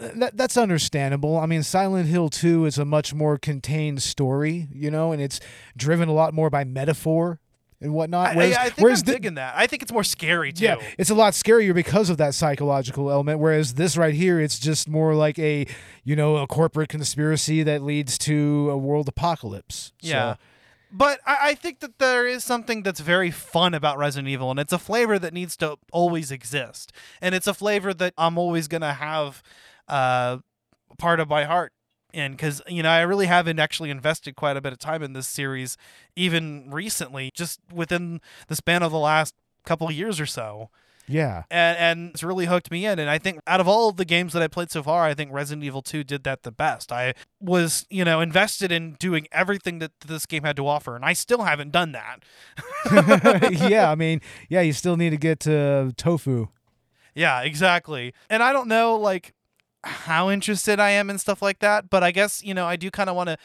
[0.00, 1.36] Uh, That, that's understandable.
[1.38, 5.40] I mean, Silent Hill 2 is a much more contained story, you know, and it's
[5.76, 7.40] driven a lot more by metaphor
[7.82, 8.36] and whatnot.
[8.36, 9.54] Whereas, I, I think whereas I'm thi- digging that.
[9.56, 10.64] I think it's more scary too.
[10.64, 13.40] Yeah, it's a lot scarier because of that psychological element.
[13.40, 15.66] Whereas this right here, it's just more like a,
[16.04, 19.92] you know, a corporate conspiracy that leads to a world apocalypse.
[20.02, 20.34] So- Yeah.
[20.92, 24.58] But I, I think that there is something that's very fun about Resident Evil, and
[24.58, 26.92] it's a flavor that needs to always exist.
[27.20, 29.42] And it's a flavor that I'm always going to have
[29.88, 30.38] uh,
[30.98, 31.72] part of my heart
[32.12, 35.12] in because, you know, I really haven't actually invested quite a bit of time in
[35.12, 35.76] this series,
[36.16, 39.34] even recently, just within the span of the last
[39.64, 40.70] couple years or so
[41.10, 41.42] yeah.
[41.50, 42.98] and and it's really hooked me in.
[42.98, 45.14] And I think out of all of the games that I played so far, I
[45.14, 46.92] think Resident Evil 2 did that the best.
[46.92, 51.04] I was, you know, invested in doing everything that this game had to offer, and
[51.04, 52.22] I still haven't done that.
[53.70, 56.48] yeah, I mean, yeah, you still need to get to tofu.
[57.14, 58.14] Yeah, exactly.
[58.28, 59.34] And I don't know like
[59.82, 62.90] how interested I am in stuff like that, but I guess, you know, I do
[62.90, 63.38] kind of want to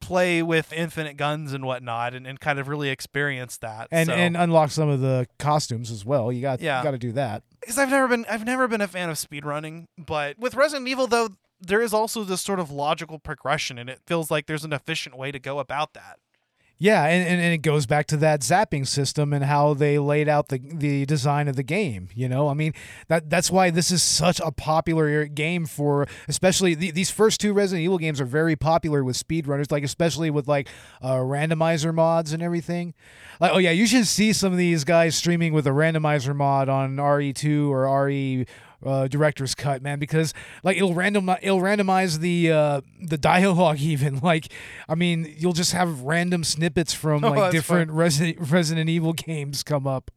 [0.00, 3.88] play with infinite guns and whatnot and, and kind of really experience that.
[3.90, 4.14] And so.
[4.14, 6.32] and unlock some of the costumes as well.
[6.32, 6.82] You got Yeah.
[6.82, 7.42] got to do that.
[7.60, 11.06] because I've never been I've never been a fan of speedrunning, but with Resident Evil
[11.06, 11.30] though
[11.60, 15.16] there is also this sort of logical progression and it feels like there's an efficient
[15.16, 16.18] way to go about that.
[16.82, 20.30] Yeah, and, and, and it goes back to that zapping system and how they laid
[20.30, 22.08] out the the design of the game.
[22.14, 22.72] You know, I mean
[23.08, 27.52] that that's why this is such a popular game for, especially the, these first two
[27.52, 30.68] Resident Evil games are very popular with speedrunners, like especially with like
[31.02, 32.94] uh, randomizer mods and everything.
[33.40, 36.70] Like, oh yeah, you should see some of these guys streaming with a randomizer mod
[36.70, 38.46] on RE2 or RE
[38.84, 44.18] uh, director's cut, man, because like it'll random it'll randomize the uh, the dialogue even.
[44.20, 44.52] Like,
[44.88, 49.62] I mean, you'll just have random snippets from Oh, like different Resident Resident Evil games
[49.62, 50.10] come up.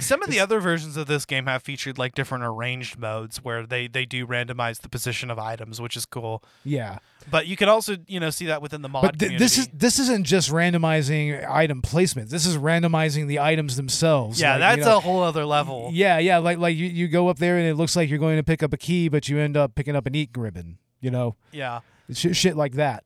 [0.00, 3.66] Some of the other versions of this game have featured like different arranged modes where
[3.66, 6.42] they they do randomize the position of items, which is cool.
[6.64, 6.98] Yeah.
[7.30, 9.68] But you can also you know see that within the mod But th- this is
[9.72, 12.30] this isn't just randomizing item placement.
[12.30, 14.40] This is randomizing the items themselves.
[14.40, 15.90] yeah, Like, that's you know, a whole other level.
[15.92, 18.36] Yeah, yeah, like like you, you go up there and it looks like you're going
[18.38, 20.78] to pick up a key, but you end up picking up an ink ribbon.
[21.00, 21.80] You know, Yeah.
[22.12, 23.04] Sh- shit like that.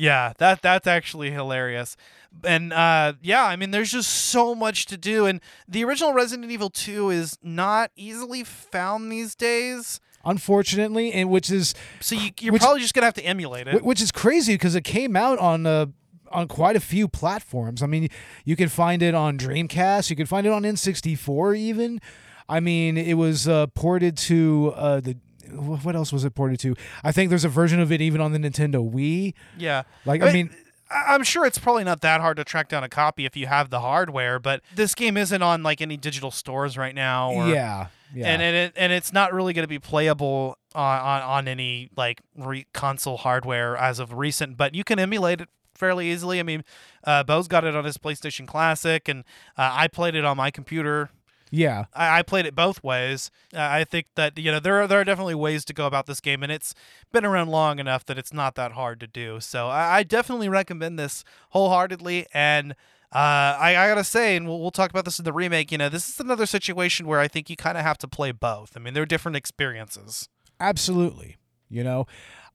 [0.00, 1.96] Yeah, that that's actually hilarious.
[2.44, 6.50] And uh yeah, I mean there's just so much to do and the original Resident
[6.50, 10.00] Evil 2 is not easily found these days.
[10.24, 13.66] Unfortunately, and which is So you, you're Which- probably just going to have to emulate
[13.68, 13.82] it.
[13.84, 15.86] which is crazy because it came out on uh,
[16.30, 17.82] on quite a few platforms.
[17.82, 18.08] I mean,
[18.44, 22.00] you can find it on Dreamcast, you can find it on N64 even.
[22.48, 25.16] I mean, it was uh, ported to uh, the
[25.54, 26.74] what else was it ported to?
[27.04, 29.34] I think there's a version of it even on the Nintendo Wii.
[29.58, 29.82] yeah.
[30.04, 30.50] Like, I mean,
[30.90, 33.46] I- I'm sure it's probably not that hard to track down a copy if you
[33.46, 37.32] have the hardware, but this game isn't on like any digital stores right now.
[37.32, 38.26] Or, yeah, yeah.
[38.26, 41.90] and and it, and it's not really going to be playable on, on on any
[41.96, 44.56] like re- console hardware as of recent.
[44.56, 46.40] But you can emulate it fairly easily.
[46.40, 46.64] I mean,
[47.04, 49.20] uh, Bo's got it on his PlayStation Classic, and
[49.56, 51.10] uh, I played it on my computer.
[51.50, 51.86] Yeah.
[51.94, 53.30] I, I played it both ways.
[53.54, 56.06] Uh, I think that you know there are there are definitely ways to go about
[56.06, 56.74] this game, and it's
[57.12, 59.40] been around long enough that it's not that hard to do.
[59.40, 62.26] So I, I definitely recommend this wholeheartedly.
[62.32, 62.72] And
[63.12, 65.72] uh, I, I gotta say, and we'll, we'll talk about this in the remake.
[65.72, 68.30] You know, this is another situation where I think you kind of have to play
[68.32, 68.72] both.
[68.76, 70.28] I mean, they're different experiences.
[70.60, 71.36] Absolutely.
[71.68, 72.06] You know,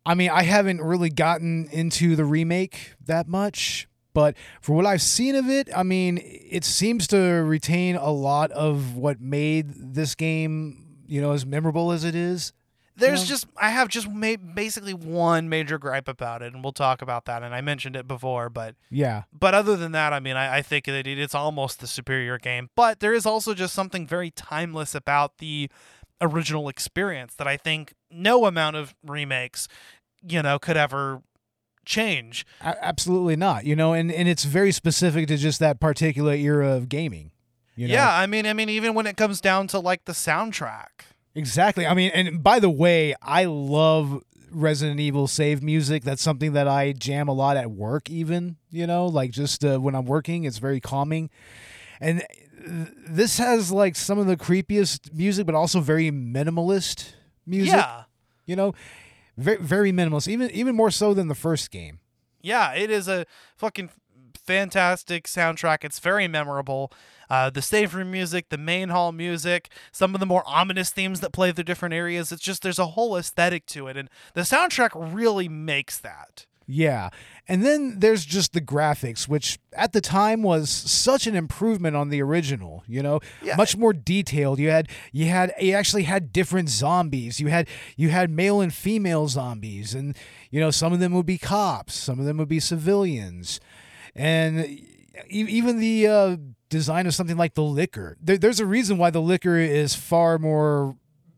[0.05, 5.03] I mean, I haven't really gotten into the remake that much, but for what I've
[5.03, 10.15] seen of it, I mean, it seems to retain a lot of what made this
[10.15, 12.51] game, you know, as memorable as it is.
[12.97, 17.01] There's just I have just ma- basically one major gripe about it, and we'll talk
[17.01, 17.43] about that.
[17.43, 19.23] And I mentioned it before, but Yeah.
[19.37, 22.37] but other than that, I mean, I, I think that it, it's almost the superior
[22.37, 22.69] game.
[22.73, 25.69] But there is also just something very timeless about the
[26.21, 29.67] original experience that I think no amount of remakes,
[30.25, 31.21] you know, could ever
[31.85, 32.45] change.
[32.61, 33.65] A- absolutely not.
[33.65, 37.31] You know, and, and it's very specific to just that particular era of gaming.
[37.75, 37.93] You know?
[37.93, 40.87] Yeah, I mean, I mean, even when it comes down to like the soundtrack.
[41.33, 41.85] Exactly.
[41.85, 46.03] I mean, and by the way, I love Resident Evil save music.
[46.03, 49.77] That's something that I jam a lot at work, even, you know, like just uh,
[49.79, 51.29] when I'm working, it's very calming.
[51.99, 52.23] And
[52.65, 57.11] th- this has like some of the creepiest music, but also very minimalist
[57.45, 58.03] music, Yeah.
[58.45, 58.73] you know,
[59.37, 61.99] very, very minimalist, even, even more so than the first game.
[62.41, 63.25] Yeah, it is a
[63.55, 63.89] fucking
[64.45, 65.83] fantastic soundtrack.
[65.83, 66.91] It's very memorable.
[67.29, 71.21] Uh, the save room music, the main hall music, some of the more ominous themes
[71.21, 72.31] that play through different areas.
[72.31, 76.45] It's just there's a whole aesthetic to it, and the soundtrack really makes that.
[76.67, 77.09] Yeah.
[77.47, 82.09] And then there's just the graphics, which at the time was such an improvement on
[82.09, 83.19] the original, you know?
[83.43, 83.55] Yeah.
[83.55, 84.57] Much more detailed.
[84.59, 87.39] You had you had you actually had different zombies.
[87.39, 90.17] You had you had male and female zombies and
[90.49, 93.59] you know, some of them would be cops, some of them would be civilians.
[94.15, 94.79] And
[95.29, 96.37] even the uh,
[96.69, 98.17] design of something like the licker.
[98.21, 100.95] There, there's a reason why the licker is far more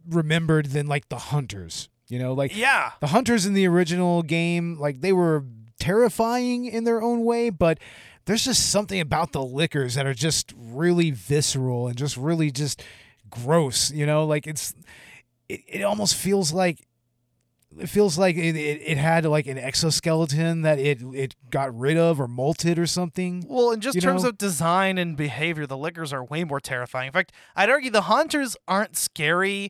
[0.07, 1.89] remembered than like the hunters.
[2.09, 5.43] You know, like Yeah, the hunters in the original game, like they were
[5.79, 7.79] terrifying in their own way, but
[8.25, 12.81] there's just something about the lickers that are just really visceral and just really just
[13.29, 14.25] gross, you know?
[14.25, 14.73] Like it's
[15.49, 16.87] it, it almost feels like
[17.77, 21.97] it feels like it, it, it had like an exoskeleton that it it got rid
[21.97, 23.45] of or molted or something.
[23.47, 24.29] Well, in just You terms know?
[24.29, 27.07] of design and behavior, the lickers are way more terrifying.
[27.07, 29.69] In fact, I'd argue the hunters aren't scary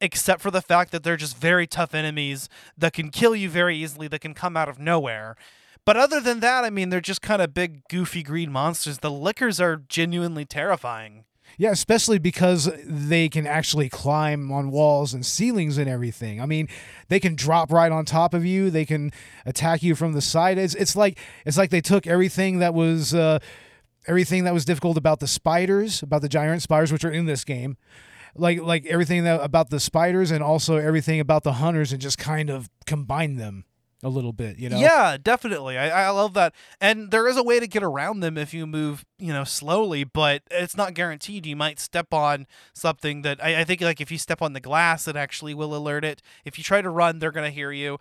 [0.00, 3.76] except for the fact that they're just very tough enemies that can kill you very
[3.76, 5.36] easily, that can come out of nowhere.
[5.84, 8.98] But other than that, I mean, they're just kind of big, goofy green monsters.
[8.98, 11.24] The lickers are genuinely terrifying.
[11.58, 16.40] Yeah, especially because they can actually climb on walls and ceilings and everything.
[16.40, 16.68] I mean,
[17.08, 18.68] they can drop right on top of you.
[18.68, 19.12] They can
[19.46, 20.58] attack you from the side.
[20.58, 23.38] It's it's like it's like they took everything that was uh,
[24.06, 27.44] everything that was difficult about the spiders, about the giant spiders, which are in this
[27.44, 27.76] game,
[28.38, 32.18] like like everything that about the spiders and also everything about the hunters, and just
[32.18, 33.64] kind of combine them
[34.02, 34.58] a little bit.
[34.58, 34.78] You know?
[34.78, 35.78] Yeah, definitely.
[35.78, 36.54] I, I love that.
[36.80, 40.04] And there is a way to get around them if you move, you know, slowly,
[40.04, 41.46] but it's not guaranteed.
[41.46, 44.60] You might step on something that I, I think, like, if you step on the
[44.60, 46.22] glass, it actually will alert it.
[46.44, 47.98] If you try to run, they're going to hear you.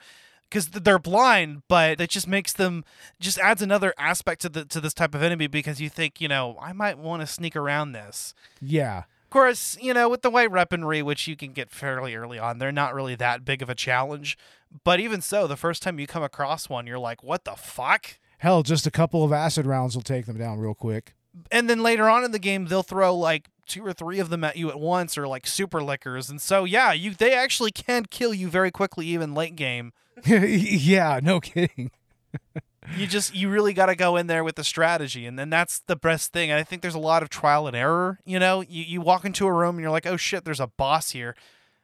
[0.48, 2.86] Because they're blind, but it just makes them
[3.20, 6.28] just adds another aspect to the to this type of enemy because you think you
[6.28, 8.36] know I might want to sneak around this.
[8.62, 9.06] Yeah.
[9.36, 12.58] Of course, you know, with the white weaponry, which you can get fairly early on,
[12.58, 14.38] they're not really that big of a challenge.
[14.86, 18.18] But even so, the first time you come across one, you're like, what the fuck?
[18.38, 21.16] Hell, just a couple of acid rounds will take them down real quick.
[21.52, 24.46] and then later on in the game they'll throw like two or three of them
[24.46, 28.06] at you at once or like super lickers and so yeah you they actually can
[28.06, 29.92] kill you very quickly even late game
[30.26, 31.92] yeah, no kidding.
[32.98, 35.80] you just you really got to go in there with the strategy and then that's
[35.88, 38.62] the best thing and i think there's a lot of trial and error you know
[38.62, 41.36] you, you walk into a room and you're like oh shit there's a boss here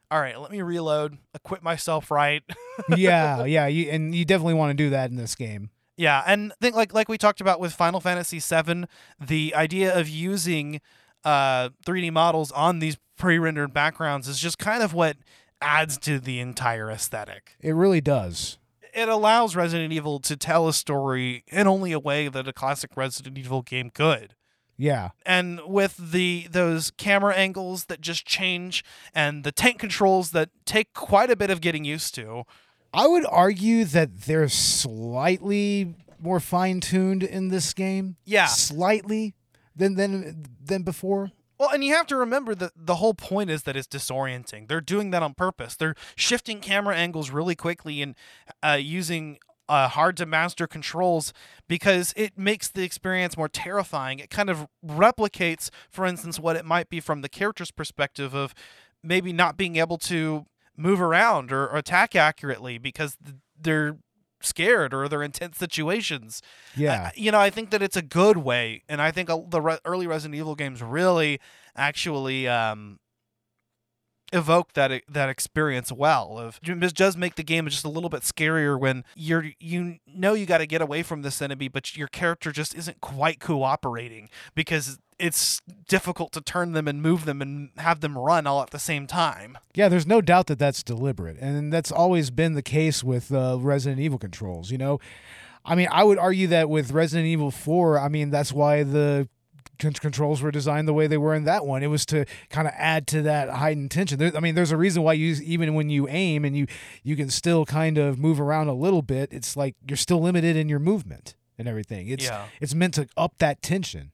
[0.09, 2.43] all right let me reload equip myself right
[2.97, 5.69] yeah, yeah, you, and you definitely want to do that in this game.
[5.97, 8.85] Yeah, and I think like like we talked about with Final Fantasy VII,
[9.19, 10.81] the idea of using
[11.23, 15.17] uh, 3D models on these pre-rendered backgrounds is just kind of what
[15.61, 17.55] adds to the entire aesthetic.
[17.59, 18.57] It really does.
[18.93, 22.91] It allows Resident Evil to tell a story in only a way that a classic
[22.95, 24.35] Resident Evil game could.
[24.77, 28.83] Yeah, And with the those camera angles that just change
[29.13, 32.45] and the tank controls that take quite a bit of getting used to.
[32.91, 38.17] I would argue that they're slightly more fine-tuned in this game.
[38.25, 38.47] Yeah.
[38.47, 39.35] slightly
[39.75, 41.31] than than than before.
[41.61, 44.67] Well, and you have to remember that the whole point is that it's disorienting.
[44.67, 45.75] They're doing that on purpose.
[45.75, 48.15] They're shifting camera angles really quickly and
[48.63, 49.37] uh, using
[49.69, 51.33] uh, hard to master controls
[51.67, 54.17] because it makes the experience more terrifying.
[54.17, 58.55] It kind of replicates, for instance, what it might be from the character's perspective of
[59.03, 63.19] maybe not being able to move around or, or attack accurately because
[63.55, 63.97] they're
[64.45, 66.41] scared or they're in tense situations.
[66.75, 69.61] Yeah, I- you know, I think that it's a good way, and I think the
[69.61, 71.39] re- early Resident Evil games really
[71.75, 72.99] actually um,
[74.33, 76.37] evoke that that experience well.
[76.39, 80.33] Of it does make the game just a little bit scarier when you're you know
[80.33, 84.29] you got to get away from this enemy, but your character just isn't quite cooperating
[84.55, 88.71] because it's difficult to turn them and move them and have them run all at
[88.71, 89.57] the same time.
[89.75, 89.87] yeah.
[89.89, 94.01] There's no doubt that that's deliberate, and that's always been the case with uh, Resident
[94.01, 94.71] Evil controls.
[94.71, 94.99] You know,
[95.63, 99.29] I mean, I would argue that with Resident Evil Four, I mean, that's why the
[99.79, 101.83] con- controls were designed the way they were in that one.
[101.83, 104.17] It was to kind of add to that heightened tension.
[104.17, 106.65] There, I mean, there's a reason why you even when you aim and you
[107.03, 109.31] you can still kind of move around a little bit.
[109.31, 112.07] It's like you're still limited in your movement and everything.
[112.07, 112.45] It's Yeah.
[112.59, 114.10] it's meant to up that tension.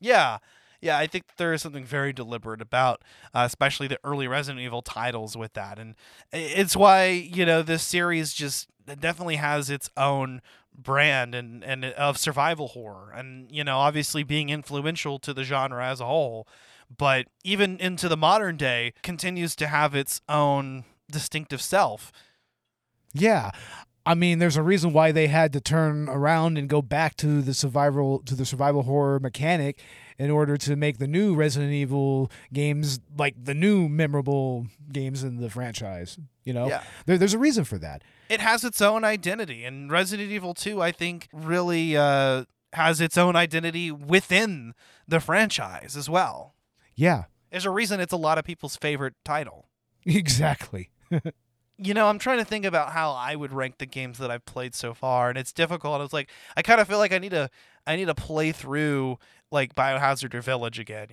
[0.00, 0.38] Yeah.
[0.80, 3.02] Yeah, I think there is something very deliberate about,
[3.34, 5.94] uh, especially the early Resident Evil titles with that, and
[6.32, 8.66] it's why you know this series just
[8.98, 10.40] definitely has its own
[10.74, 15.84] brand and and of survival horror, and you know obviously being influential to the genre
[15.86, 16.48] as a whole,
[16.96, 22.10] but even into the modern day continues to have its own distinctive self.
[23.12, 23.50] Yeah.
[24.06, 27.42] I mean, there's a reason why they had to turn around and go back to
[27.42, 29.78] the survival to the survival horror mechanic
[30.18, 35.36] in order to make the new Resident Evil games like the new memorable games in
[35.40, 36.18] the franchise.
[36.44, 36.82] You know, Yeah.
[37.06, 38.02] there, there's a reason for that.
[38.28, 43.18] it has its own identity and resident evil 2 i think really uh, has its
[43.18, 44.72] own identity within
[45.08, 46.54] the franchise as well
[46.94, 49.68] Yeah, there's a reason it's a lot of people's favorite title
[50.06, 50.90] exactly.
[51.82, 54.44] you know i'm trying to think about how i would rank the games that i've
[54.44, 56.00] played so far and it's difficult.
[56.02, 57.50] It's like i kind of feel like i need to
[57.86, 59.18] i need to play through
[59.52, 61.08] like biohazard or village again.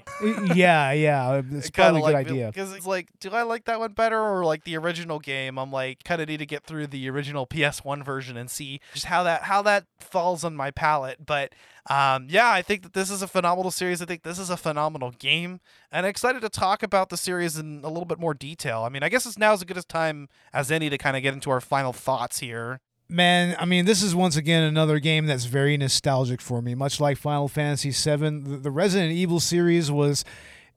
[0.54, 1.42] Yeah, yeah.
[1.52, 2.48] It's probably a good idea.
[2.48, 5.58] because it's like do i like that one better or like the original game?
[5.58, 9.06] I'm like kind of need to get through the original ps1 version and see just
[9.06, 11.26] how that how that falls on my palate.
[11.26, 11.54] But
[11.90, 14.02] um, yeah i think that this is a phenomenal series.
[14.02, 15.60] I think this is a phenomenal game
[15.92, 18.84] and I'm excited to talk about the series in a little bit more detail.
[18.84, 21.24] I mean i guess it's now as good a time as any to kind of
[21.24, 25.28] get into our final thoughts here Man, I mean, this is once again another game
[25.28, 26.76] that's very nostalgic for me.
[26.76, 30.26] Much like Final Fantasy VII, the, Resident Evil series was,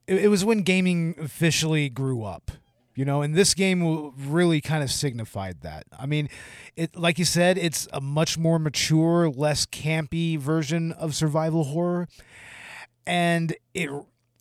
[0.07, 2.51] it, it was when gaming officially grew up.
[2.93, 5.85] You know, and this game really kind of signified that.
[5.97, 6.27] I mean,
[6.75, 12.09] it like you said, it's a much more mature, less campy version of survival horror,
[13.07, 13.89] and it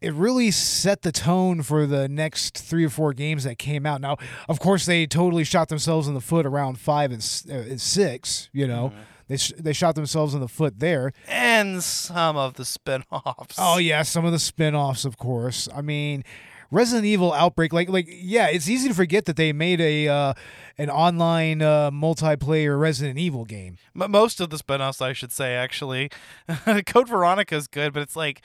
[0.01, 4.01] it really set the tone for the next three or four games that came out.
[4.01, 4.17] Now,
[4.49, 8.49] of course, they totally shot themselves in the foot around five and, uh, and six.
[8.53, 8.93] You know,
[9.29, 11.13] they sh- they shot themselves in the foot there.
[11.29, 15.69] and some of the spin-offs Oh yeah, some of the spin-offs, of course.
[15.75, 16.25] I mean,
[16.73, 20.35] Resident Evil Outbreak, like like yeah, it's easy to forget that they made a uh,
[20.79, 23.77] an online uh, multiplayer Resident Evil game.
[24.01, 26.11] M- most of the spin-offs i should say actually
[26.87, 28.41] code veronica is good but it's like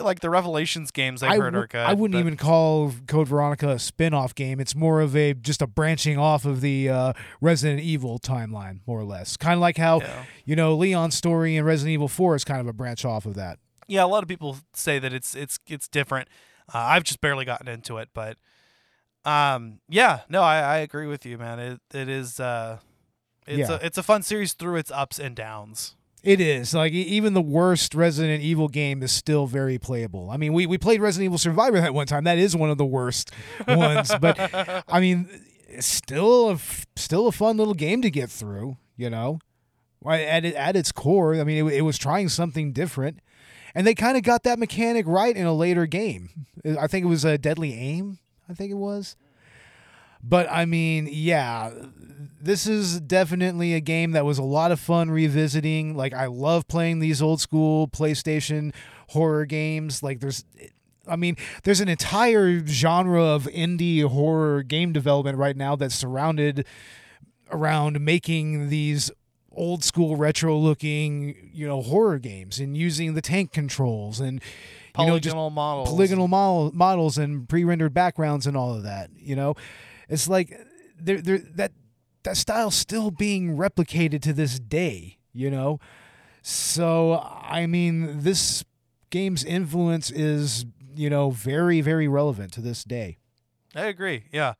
[0.00, 2.92] like the revelations games i've I heard w- are good I wouldn't but- even call
[3.06, 4.60] Code Veronica a spin-off game.
[4.60, 8.98] It's more of a just a branching off of the uh, Resident Evil timeline, more
[8.98, 9.36] or less.
[9.36, 10.24] Kind of like how Yeah.
[10.44, 13.34] you know Leon's story in Resident Evil 4 is kind of a branch off of
[13.36, 13.58] that.
[13.86, 16.28] yeah, a lot of people say that it's it's it's different.
[16.74, 18.36] Uh, I've just barely gotten into it, but
[19.24, 21.58] um, yeah, no, I, I agree with you, man.
[21.58, 22.78] It it is uh,
[23.46, 23.76] it's Yeah.
[23.80, 25.94] a it's a fun series through its ups and downs.
[26.22, 30.30] It is like even the worst Resident Evil game is still very playable.
[30.30, 32.24] I mean, we, we played Resident Evil Survivor that one time.
[32.24, 33.30] That is one of the worst
[33.68, 34.36] ones, but
[34.88, 35.28] I mean,
[35.68, 38.76] it's still a f- still a fun little game to get through.
[38.96, 39.38] You know,
[40.04, 43.20] at at its core, I mean, it, it was trying something different,
[43.74, 46.30] and they kind of got that mechanic right in a later game.
[46.78, 48.18] I think it was a Deadly Aim.
[48.48, 49.16] I think it was.
[50.22, 51.70] But I mean, yeah,
[52.40, 55.96] this is definitely a game that was a lot of fun revisiting.
[55.96, 58.72] Like I love playing these old school PlayStation
[59.10, 60.02] horror games.
[60.02, 60.44] Like there's
[61.08, 66.66] I mean, there's an entire genre of indie horror game development right now that's surrounded
[67.50, 69.10] around making these
[69.52, 74.40] old school retro looking, you know, horror games and using the tank controls and
[74.98, 75.88] you know just Polygonal models.
[75.90, 79.10] polygonal model, models and pre-rendered backgrounds and all of that.
[79.16, 79.54] You know,
[80.08, 80.58] it's like
[80.98, 81.72] there, there that
[82.24, 85.18] that style's still being replicated to this day.
[85.32, 85.78] You know,
[86.42, 88.64] so I mean, this
[89.10, 93.18] game's influence is you know very very relevant to this day.
[93.74, 94.24] I agree.
[94.32, 94.54] Yeah,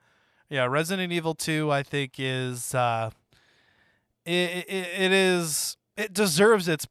[0.48, 0.66] yeah.
[0.66, 3.10] Resident Evil Two, I think, is uh,
[4.24, 6.86] it, it, it is it deserves its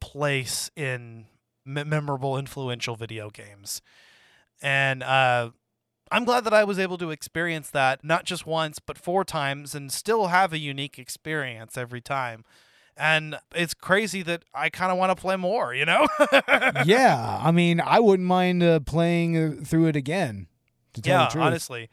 [0.00, 1.26] place in
[1.64, 3.80] memorable, influential video games,
[4.62, 5.50] and uh,
[6.14, 9.74] I'm glad that I was able to experience that not just once but four times,
[9.74, 12.44] and still have a unique experience every time.
[12.96, 15.74] And it's crazy that I kind of want to play more.
[15.74, 16.06] You know?
[16.84, 20.46] yeah, I mean, I wouldn't mind uh, playing uh, through it again.
[20.92, 21.44] To tell yeah, the truth.
[21.44, 21.90] honestly.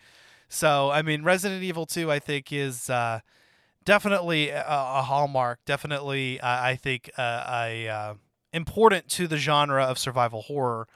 [0.50, 3.22] So, I mean, Resident Evil 2, I think, is uh,
[3.86, 5.66] definitely a, a hallmark.
[5.66, 8.14] Definitely, uh, I think, uh, a uh,
[8.54, 10.88] important to the genre of survival horror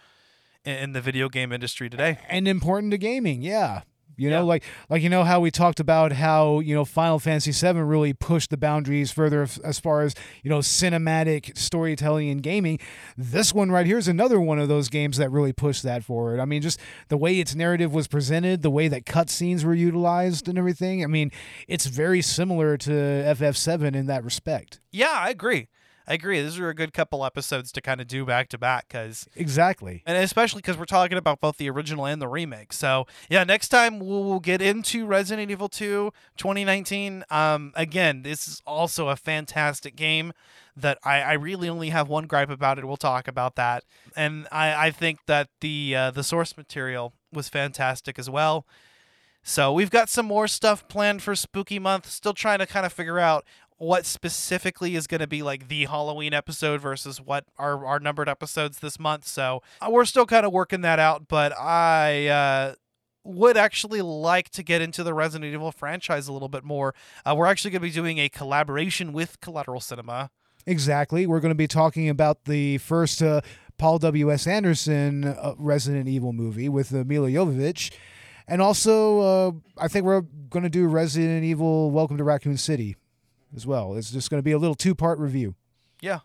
[0.65, 2.17] in, the video game industry today.
[2.29, 3.41] and important to gaming.
[3.41, 3.81] Yeah.
[4.17, 4.43] You know, Yeah.
[4.43, 8.13] like like you know how we talked about how you know Final Fantasy VII really
[8.13, 12.79] pushed the boundaries further f- as far as you know cinematic storytelling and gaming.
[13.17, 16.39] This one right here is another one of those games that really pushed that forward.
[16.39, 20.47] I mean, just the way its narrative was presented, the way that cutscenes were utilized,
[20.47, 21.03] and everything.
[21.03, 21.29] I mean,
[21.67, 24.79] it's very similar to FF7 in that respect.
[24.93, 25.67] Yeah, I agree.
[26.07, 26.41] I agree.
[26.41, 30.03] These are a good couple episodes to kind of do back to back because Exactly.
[30.05, 32.73] and especially because we're talking about both the original and the remake.
[32.73, 37.23] So yeah, next time we'll get into Resident Evil 2 2019.
[37.29, 40.31] Um, again, this is also a fantastic game
[40.77, 42.85] that I, I really only have one gripe about it.
[42.85, 43.83] We'll talk about that,
[44.15, 48.65] and I, I think that the uh, the source material was fantastic as well.
[49.47, 52.09] So we've got some more stuff planned for Spooky Month.
[52.09, 53.45] Still trying to kind of figure out
[53.77, 58.29] what specifically is going to be like the Halloween episode versus what are our numbered
[58.29, 59.27] episodes this month.
[59.27, 62.75] So uh, we're still kind of working that out, but I uh,
[63.23, 66.95] would actually like to get into the Resident Evil franchise a little bit more.
[67.25, 70.29] Uh, we're actually going to be doing a collaboration with Collateral Cinema.
[70.65, 71.27] Exactly.
[71.27, 73.41] We're going to be talking about the first uh,
[73.77, 74.47] Paul W.S.
[74.47, 77.91] Anderson uh, Resident Evil movie with uh, Milla Jovovich.
[78.47, 82.95] And also, uh, I think we're going to do Resident Evil Welcome to Raccoon City
[83.55, 83.95] as well.
[83.95, 85.55] It's just going to be a little two part review.
[86.01, 86.19] Yeah.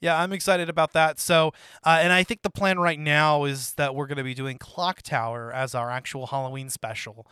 [0.00, 1.20] Yeah, I'm excited about that.
[1.20, 1.52] So,
[1.84, 4.58] uh, and I think the plan right now is that we're going to be doing
[4.58, 7.24] Clock Tower as our actual Halloween special.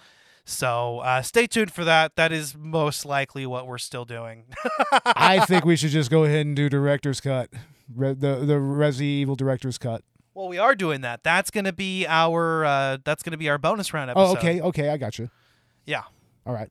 [0.45, 2.15] So, uh, stay tuned for that.
[2.15, 4.45] That is most likely what we're still doing.
[5.05, 7.51] I think we should just go ahead and do Director's Cut,
[7.93, 10.03] Re- the, the Resident Evil Director's Cut.
[10.35, 11.25] well, we are doing that.
[11.25, 14.25] That's going to be our uh, that's going to be our bonus round episode.
[14.25, 14.61] Oh, okay.
[14.61, 14.89] Okay.
[14.91, 15.29] I got you.
[15.87, 16.03] Yeah.
[16.47, 16.71] All right.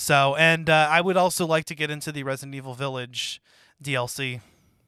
[0.00, 3.42] So, and uh, I would also like to get into the Resident Evil Village
[3.82, 4.40] DLC.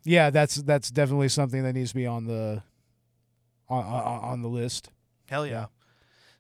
[0.05, 2.63] Yeah, that's that's definitely something that needs to be on the
[3.69, 4.91] on, on, on the list.
[5.29, 5.53] Hell yeah.
[5.53, 5.67] Yeah.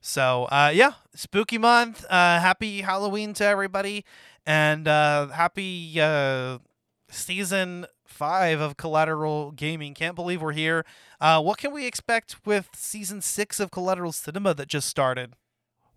[0.00, 2.04] So, uh, yeah, spooky month.
[2.08, 4.04] Uh, happy Halloween to everybody,
[4.46, 6.58] and uh, happy uh,
[7.10, 9.94] season five of Collateral Gaming.
[9.94, 10.86] Can't believe we're here.
[11.20, 15.34] Uh, what can we expect with season six of Collateral Cinema that just started?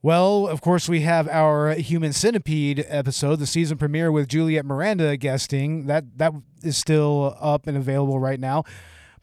[0.04, 5.16] Well, of course, we have our Human Centipede episode, the season premiere with Juliet Miranda
[5.16, 5.86] guesting.
[5.86, 8.66] That that is still up and available right now.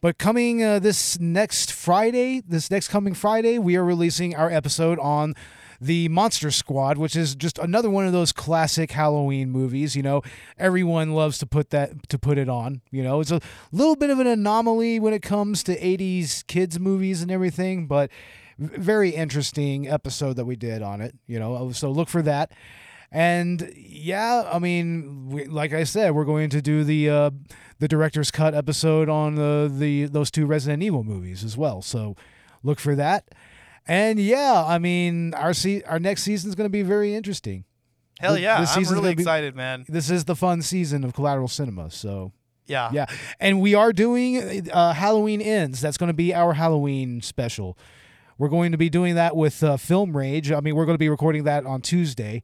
[0.00, 4.98] But coming uh, this next Friday, this next coming Friday, we are releasing our episode
[5.00, 5.34] on
[5.82, 9.94] the Monster Squad, which is just another one of those classic Halloween movies.
[9.94, 10.22] You know,
[10.58, 12.80] everyone loves to put that to put it on.
[12.90, 16.80] You know, it's a little bit of an anomaly when it comes to '80s kids
[16.80, 18.10] movies and everything, but
[18.60, 21.14] very interesting episode that we did on it.
[21.26, 22.52] You know, so look for that.
[23.12, 27.30] And yeah, I mean, we, like I said, we're going to do the uh,
[27.80, 31.82] the director's cut episode on the, the those two Resident Evil movies as well.
[31.82, 32.14] So
[32.62, 33.26] look for that.
[33.88, 37.64] And yeah, I mean, our se- our next season is going to be very interesting.
[38.20, 39.86] Hell yeah, this I'm really be- excited, man.
[39.88, 41.90] This is the fun season of Collateral Cinema.
[41.90, 42.32] So
[42.66, 42.90] Yeah.
[42.92, 43.06] Yeah,
[43.40, 45.80] and we are doing uh, Halloween Ends.
[45.80, 47.76] That's going to be our Halloween special.
[48.40, 50.50] We're going to be doing that with uh, Film Rage.
[50.50, 52.42] I mean, we're going to be recording that on Tuesday.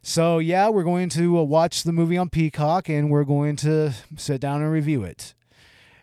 [0.00, 3.92] So yeah, we're going to uh, watch the movie on Peacock, and we're going to
[4.16, 5.34] sit down and review it.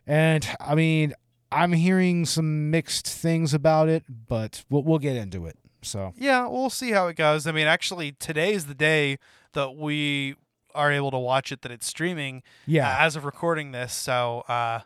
[0.06, 1.16] And I mean,
[1.52, 5.58] I'm hearing some mixed things about it, but we'll we'll get into it.
[5.82, 7.48] So Yeah, we'll see how it goes.
[7.48, 9.18] I mean, actually, today's the day
[9.54, 10.36] that we
[10.76, 13.92] are able to watch it, that it's streaming yeah, uh, as of recording this.
[13.92, 14.82] So uh,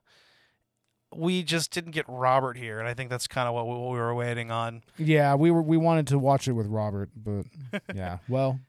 [1.13, 3.91] we just didn't get Robert here, and I think that's kind of what we, what
[3.91, 4.83] we were waiting on.
[4.97, 7.45] yeah, we were we wanted to watch it with Robert, but
[7.95, 8.59] yeah, well,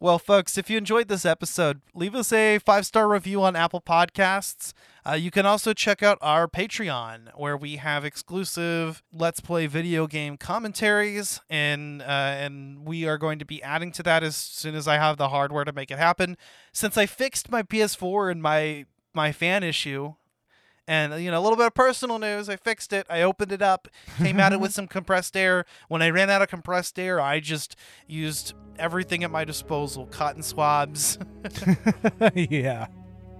[0.00, 3.80] Well, folks, if you enjoyed this episode, leave us a five star review on Apple
[3.80, 4.74] Podcasts.
[5.06, 10.06] Uh, you can also check out our Patreon, where we have exclusive Let's Play video
[10.06, 14.74] game commentaries, and uh, and we are going to be adding to that as soon
[14.74, 16.36] as I have the hardware to make it happen.
[16.72, 18.84] Since I fixed my PS4 and my
[19.14, 20.16] my fan issue,
[20.86, 23.06] and you know a little bit of personal news, I fixed it.
[23.08, 23.88] I opened it up,
[24.18, 25.64] came at it with some compressed air.
[25.88, 30.42] When I ran out of compressed air, I just used everything at my disposal: cotton
[30.42, 31.18] swabs.
[32.34, 32.86] yeah,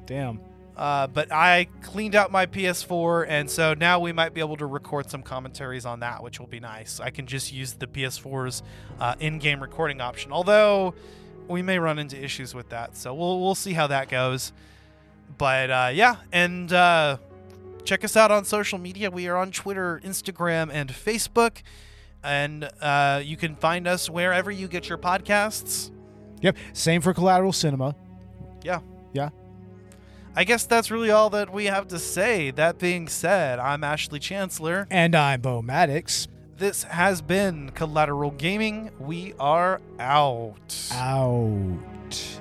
[0.07, 0.41] damn.
[0.77, 4.67] Uh, but I cleaned out my PS4, and so now we might be able to
[4.67, 6.99] record some commentaries on that, which will be nice.
[6.99, 8.63] I can just use the PS4's
[8.99, 10.95] uh, in-game recording option, although
[11.47, 12.97] we may run into issues with that.
[12.97, 14.53] So we'll we'll see how that goes.
[15.39, 17.19] But uh, yeah, and uh,
[17.85, 19.11] check us out on social media.
[19.11, 21.63] We are on Twitter, Instagram, and Facebook,
[22.23, 25.91] and uh, you can find us wherever you get your podcasts.
[26.41, 27.95] Yep, same for Collateral Cinema.
[28.63, 28.81] Yeah.
[29.13, 29.31] Yeah.
[30.37, 32.51] I guess that's really all that we have to say.
[32.51, 34.89] That being said, I'm Ashley Chancellor.
[34.91, 36.27] And I'm Bo Maddox.
[36.57, 38.91] This has been Collateral Gaming.
[38.99, 40.89] We are out.
[40.93, 42.41] Out.